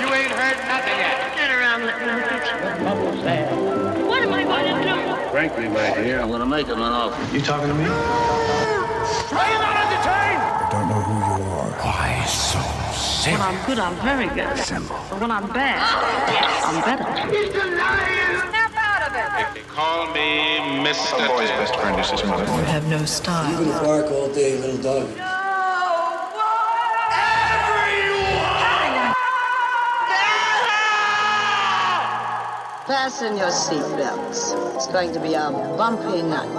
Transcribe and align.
You 0.00 0.12
ain't 0.12 0.32
heard 0.32 0.58
nothing 0.66 0.98
yet. 0.98 1.36
Get 1.36 1.50
around, 1.50 1.86
let 1.86 2.00
me 2.02 2.84
Bubbles 2.84 3.22
there. 3.22 3.46
What 4.06 4.22
am 4.22 4.32
I 4.32 4.42
going 4.42 4.82
to 4.82 5.22
do? 5.22 5.30
Frankly, 5.30 5.68
my 5.68 5.94
dear, 5.94 6.20
I'm 6.20 6.30
gonna 6.30 6.46
make 6.46 6.66
him 6.66 6.78
an 6.78 6.92
offer. 6.92 7.34
You 7.34 7.40
talking 7.40 7.68
to 7.68 7.74
me? 7.74 7.84
Are 7.84 9.48
you 9.50 9.58
not 9.62 9.76
entertained? 9.86 10.42
I 10.42 10.68
don't 10.70 10.88
know 10.88 11.00
who 11.00 11.14
you 11.14 11.50
are. 11.50 11.70
Why 11.78 12.24
so 12.26 12.58
simple. 12.92 13.38
When 13.38 13.54
I'm 13.54 13.66
good, 13.66 13.78
I'm 13.78 13.94
very 14.02 14.26
good. 14.34 14.50
But 15.10 15.20
when 15.20 15.30
I'm 15.30 15.48
bad, 15.52 15.78
I'm 16.64 16.82
better. 16.82 17.06
He's 17.30 17.52
denying 17.52 18.50
They 19.54 19.62
call 19.62 20.06
me 20.12 20.58
Mr. 20.82 21.26
Boy's 21.28 21.50
best 21.50 21.74
friend 21.76 22.00
is 22.00 22.10
his 22.10 22.24
mother. 22.24 22.44
You 22.44 22.64
have 22.64 22.86
no 22.88 23.04
style. 23.04 23.64
You 23.64 23.70
bark 23.72 24.10
all 24.10 24.32
day, 24.32 24.58
little 24.58 24.82
dog. 24.82 25.33
Fasten 32.86 33.38
your 33.38 33.48
seatbelts. 33.48 34.74
It's 34.74 34.88
going 34.88 35.10
to 35.14 35.20
be 35.20 35.32
a 35.32 35.50
bumpy 35.50 36.20
night. 36.20 36.50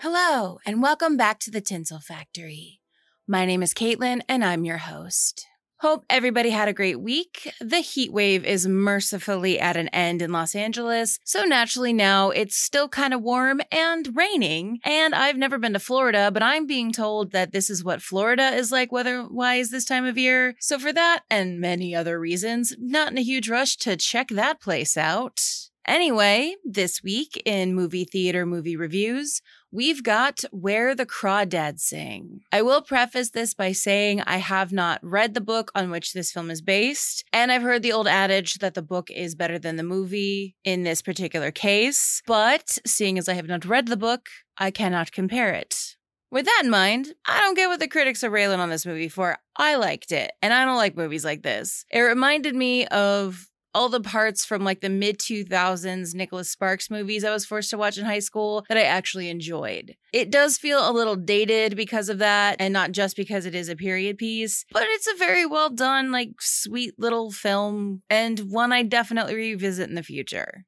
Hello, 0.00 0.58
and 0.64 0.80
welcome 0.80 1.18
back 1.18 1.38
to 1.40 1.50
the 1.50 1.60
Tinsel 1.60 2.00
Factory. 2.00 2.80
My 3.28 3.44
name 3.44 3.62
is 3.62 3.74
Caitlin, 3.74 4.22
and 4.26 4.42
I'm 4.42 4.64
your 4.64 4.78
host. 4.78 5.46
Hope 5.82 6.04
everybody 6.08 6.50
had 6.50 6.68
a 6.68 6.72
great 6.72 7.00
week. 7.00 7.52
The 7.60 7.80
heat 7.80 8.12
wave 8.12 8.44
is 8.44 8.68
mercifully 8.68 9.58
at 9.58 9.76
an 9.76 9.88
end 9.88 10.22
in 10.22 10.30
Los 10.30 10.54
Angeles, 10.54 11.18
so 11.24 11.42
naturally 11.42 11.92
now 11.92 12.30
it's 12.30 12.54
still 12.54 12.88
kind 12.88 13.12
of 13.12 13.20
warm 13.20 13.60
and 13.72 14.16
raining. 14.16 14.78
And 14.84 15.12
I've 15.12 15.36
never 15.36 15.58
been 15.58 15.72
to 15.72 15.80
Florida, 15.80 16.30
but 16.32 16.40
I'm 16.40 16.68
being 16.68 16.92
told 16.92 17.32
that 17.32 17.50
this 17.50 17.68
is 17.68 17.82
what 17.82 18.00
Florida 18.00 18.50
is 18.50 18.70
like 18.70 18.92
weather 18.92 19.26
wise 19.28 19.70
this 19.70 19.84
time 19.84 20.04
of 20.04 20.16
year. 20.16 20.54
So, 20.60 20.78
for 20.78 20.92
that 20.92 21.24
and 21.28 21.58
many 21.58 21.96
other 21.96 22.16
reasons, 22.16 22.76
not 22.78 23.10
in 23.10 23.18
a 23.18 23.22
huge 23.22 23.50
rush 23.50 23.76
to 23.78 23.96
check 23.96 24.28
that 24.28 24.60
place 24.60 24.96
out. 24.96 25.40
Anyway, 25.86 26.54
this 26.64 27.02
week 27.02 27.42
in 27.44 27.74
movie 27.74 28.04
theater 28.04 28.46
movie 28.46 28.76
reviews, 28.76 29.42
we've 29.72 30.04
got 30.04 30.44
Where 30.52 30.94
the 30.94 31.04
Crawdads 31.04 31.80
Sing. 31.80 32.42
I 32.52 32.62
will 32.62 32.82
preface 32.82 33.30
this 33.30 33.52
by 33.52 33.72
saying 33.72 34.20
I 34.20 34.36
have 34.36 34.72
not 34.72 35.00
read 35.02 35.34
the 35.34 35.40
book 35.40 35.72
on 35.74 35.90
which 35.90 36.12
this 36.12 36.30
film 36.30 36.52
is 36.52 36.62
based, 36.62 37.24
and 37.32 37.50
I've 37.50 37.62
heard 37.62 37.82
the 37.82 37.92
old 37.92 38.06
adage 38.06 38.58
that 38.58 38.74
the 38.74 38.82
book 38.82 39.10
is 39.10 39.34
better 39.34 39.58
than 39.58 39.74
the 39.74 39.82
movie 39.82 40.54
in 40.64 40.84
this 40.84 41.02
particular 41.02 41.50
case, 41.50 42.22
but 42.28 42.78
seeing 42.86 43.18
as 43.18 43.28
I 43.28 43.34
have 43.34 43.48
not 43.48 43.64
read 43.64 43.88
the 43.88 43.96
book, 43.96 44.28
I 44.58 44.70
cannot 44.70 45.10
compare 45.10 45.52
it. 45.52 45.96
With 46.30 46.46
that 46.46 46.62
in 46.64 46.70
mind, 46.70 47.08
I 47.26 47.40
don't 47.40 47.56
get 47.56 47.68
what 47.68 47.80
the 47.80 47.88
critics 47.88 48.22
are 48.24 48.30
railing 48.30 48.60
on 48.60 48.70
this 48.70 48.86
movie 48.86 49.08
for. 49.08 49.36
I 49.56 49.74
liked 49.74 50.12
it, 50.12 50.30
and 50.40 50.54
I 50.54 50.64
don't 50.64 50.76
like 50.76 50.96
movies 50.96 51.24
like 51.24 51.42
this. 51.42 51.84
It 51.90 52.00
reminded 52.00 52.54
me 52.54 52.86
of 52.86 53.48
all 53.74 53.88
the 53.88 54.00
parts 54.00 54.44
from 54.44 54.64
like 54.64 54.80
the 54.80 54.88
mid 54.88 55.18
2000s 55.18 56.14
Nicholas 56.14 56.50
Sparks 56.50 56.90
movies 56.90 57.24
I 57.24 57.32
was 57.32 57.44
forced 57.44 57.70
to 57.70 57.78
watch 57.78 57.98
in 57.98 58.04
high 58.04 58.18
school 58.18 58.64
that 58.68 58.78
I 58.78 58.82
actually 58.82 59.28
enjoyed. 59.28 59.96
It 60.12 60.30
does 60.30 60.58
feel 60.58 60.88
a 60.88 60.92
little 60.92 61.16
dated 61.16 61.76
because 61.76 62.08
of 62.08 62.18
that, 62.18 62.56
and 62.58 62.72
not 62.72 62.92
just 62.92 63.16
because 63.16 63.46
it 63.46 63.54
is 63.54 63.68
a 63.68 63.76
period 63.76 64.18
piece, 64.18 64.64
but 64.72 64.84
it's 64.86 65.06
a 65.06 65.16
very 65.16 65.46
well 65.46 65.70
done, 65.70 66.12
like 66.12 66.40
sweet 66.40 66.94
little 66.98 67.30
film, 67.30 68.02
and 68.10 68.38
one 68.40 68.72
I 68.72 68.82
definitely 68.82 69.34
revisit 69.34 69.88
in 69.88 69.94
the 69.94 70.02
future. 70.02 70.64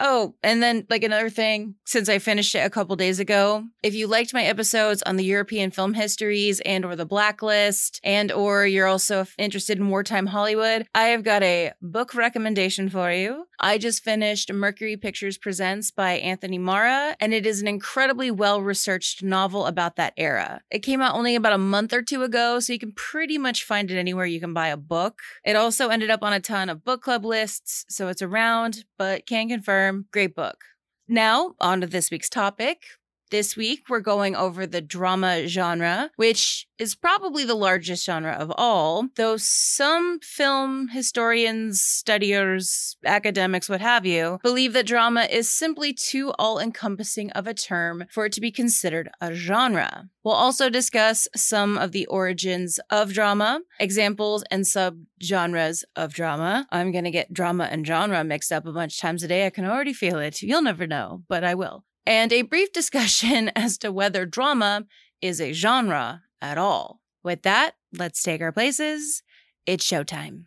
Oh, 0.00 0.34
and 0.42 0.62
then 0.62 0.86
like 0.88 1.02
another 1.02 1.30
thing, 1.30 1.74
since 1.84 2.08
I 2.08 2.18
finished 2.18 2.54
it 2.54 2.60
a 2.60 2.70
couple 2.70 2.94
days 2.96 3.18
ago, 3.18 3.64
if 3.82 3.94
you 3.94 4.06
liked 4.06 4.32
my 4.32 4.44
episodes 4.44 5.02
on 5.02 5.16
the 5.16 5.24
European 5.24 5.70
film 5.70 5.94
histories 5.94 6.60
and 6.60 6.84
or 6.84 6.94
the 6.94 7.06
blacklist 7.06 8.00
and 8.04 8.30
or 8.30 8.66
you're 8.66 8.86
also 8.86 9.26
interested 9.38 9.78
in 9.78 9.88
wartime 9.88 10.26
Hollywood, 10.26 10.86
I 10.94 11.06
have 11.08 11.24
got 11.24 11.42
a 11.42 11.72
book 11.82 12.14
recommendation 12.14 12.88
for 12.88 13.10
you. 13.10 13.46
I 13.60 13.76
just 13.78 14.04
finished 14.04 14.52
Mercury 14.52 14.96
Pictures 14.96 15.36
Presents 15.36 15.90
by 15.90 16.12
Anthony 16.12 16.60
Marra, 16.60 17.16
and 17.18 17.34
it 17.34 17.44
is 17.44 17.60
an 17.60 17.66
incredibly 17.66 18.30
well-researched 18.30 19.24
novel 19.24 19.66
about 19.66 19.96
that 19.96 20.12
era. 20.16 20.60
It 20.70 20.84
came 20.84 21.02
out 21.02 21.16
only 21.16 21.34
about 21.34 21.54
a 21.54 21.58
month 21.58 21.92
or 21.92 22.02
two 22.02 22.22
ago, 22.22 22.60
so 22.60 22.72
you 22.72 22.78
can 22.78 22.92
pretty 22.92 23.36
much 23.36 23.64
find 23.64 23.90
it 23.90 23.98
anywhere 23.98 24.26
you 24.26 24.38
can 24.38 24.54
buy 24.54 24.68
a 24.68 24.76
book. 24.76 25.18
It 25.44 25.56
also 25.56 25.88
ended 25.88 26.08
up 26.08 26.22
on 26.22 26.32
a 26.32 26.38
ton 26.38 26.68
of 26.68 26.84
book 26.84 27.02
club 27.02 27.24
lists, 27.24 27.84
so 27.88 28.06
it's 28.06 28.22
around, 28.22 28.84
but 28.96 29.26
can 29.26 29.48
confirm 29.48 29.87
great 30.12 30.34
book. 30.34 30.64
Now, 31.08 31.54
on 31.60 31.80
to 31.80 31.86
this 31.86 32.10
week's 32.10 32.28
topic. 32.28 32.82
This 33.30 33.58
week, 33.58 33.90
we're 33.90 34.00
going 34.00 34.34
over 34.34 34.66
the 34.66 34.80
drama 34.80 35.46
genre, 35.48 36.10
which 36.16 36.66
is 36.78 36.94
probably 36.94 37.44
the 37.44 37.54
largest 37.54 38.06
genre 38.06 38.32
of 38.32 38.50
all, 38.56 39.08
though 39.16 39.36
some 39.36 40.18
film 40.20 40.88
historians, 40.88 41.82
studiers, 41.82 42.96
academics, 43.04 43.68
what 43.68 43.82
have 43.82 44.06
you, 44.06 44.38
believe 44.42 44.72
that 44.72 44.86
drama 44.86 45.24
is 45.30 45.50
simply 45.50 45.92
too 45.92 46.32
all 46.38 46.58
encompassing 46.58 47.30
of 47.32 47.46
a 47.46 47.52
term 47.52 48.06
for 48.10 48.24
it 48.24 48.32
to 48.32 48.40
be 48.40 48.50
considered 48.50 49.10
a 49.20 49.34
genre. 49.34 50.08
We'll 50.24 50.34
also 50.34 50.70
discuss 50.70 51.28
some 51.36 51.76
of 51.76 51.92
the 51.92 52.06
origins 52.06 52.80
of 52.88 53.12
drama, 53.12 53.60
examples 53.78 54.42
and 54.50 54.64
subgenres 54.64 55.84
of 55.96 56.14
drama. 56.14 56.66
I'm 56.70 56.92
going 56.92 57.04
to 57.04 57.10
get 57.10 57.34
drama 57.34 57.64
and 57.64 57.86
genre 57.86 58.24
mixed 58.24 58.52
up 58.52 58.64
a 58.64 58.72
bunch 58.72 58.96
of 58.96 59.00
times 59.00 59.22
a 59.22 59.28
day. 59.28 59.44
I 59.44 59.50
can 59.50 59.66
already 59.66 59.92
feel 59.92 60.18
it. 60.18 60.40
You'll 60.40 60.62
never 60.62 60.86
know, 60.86 61.24
but 61.28 61.44
I 61.44 61.54
will 61.54 61.84
and 62.08 62.32
a 62.32 62.40
brief 62.42 62.72
discussion 62.72 63.52
as 63.56 63.78
to 63.78 63.92
whether 63.92 64.24
drama 64.24 64.86
is 65.20 65.40
a 65.40 65.52
genre 65.52 66.22
at 66.40 66.58
all. 66.58 67.00
With 67.22 67.42
that, 67.42 67.72
let's 67.92 68.22
take 68.22 68.40
our 68.40 68.52
places. 68.52 69.22
It's 69.66 69.86
showtime. 69.86 70.46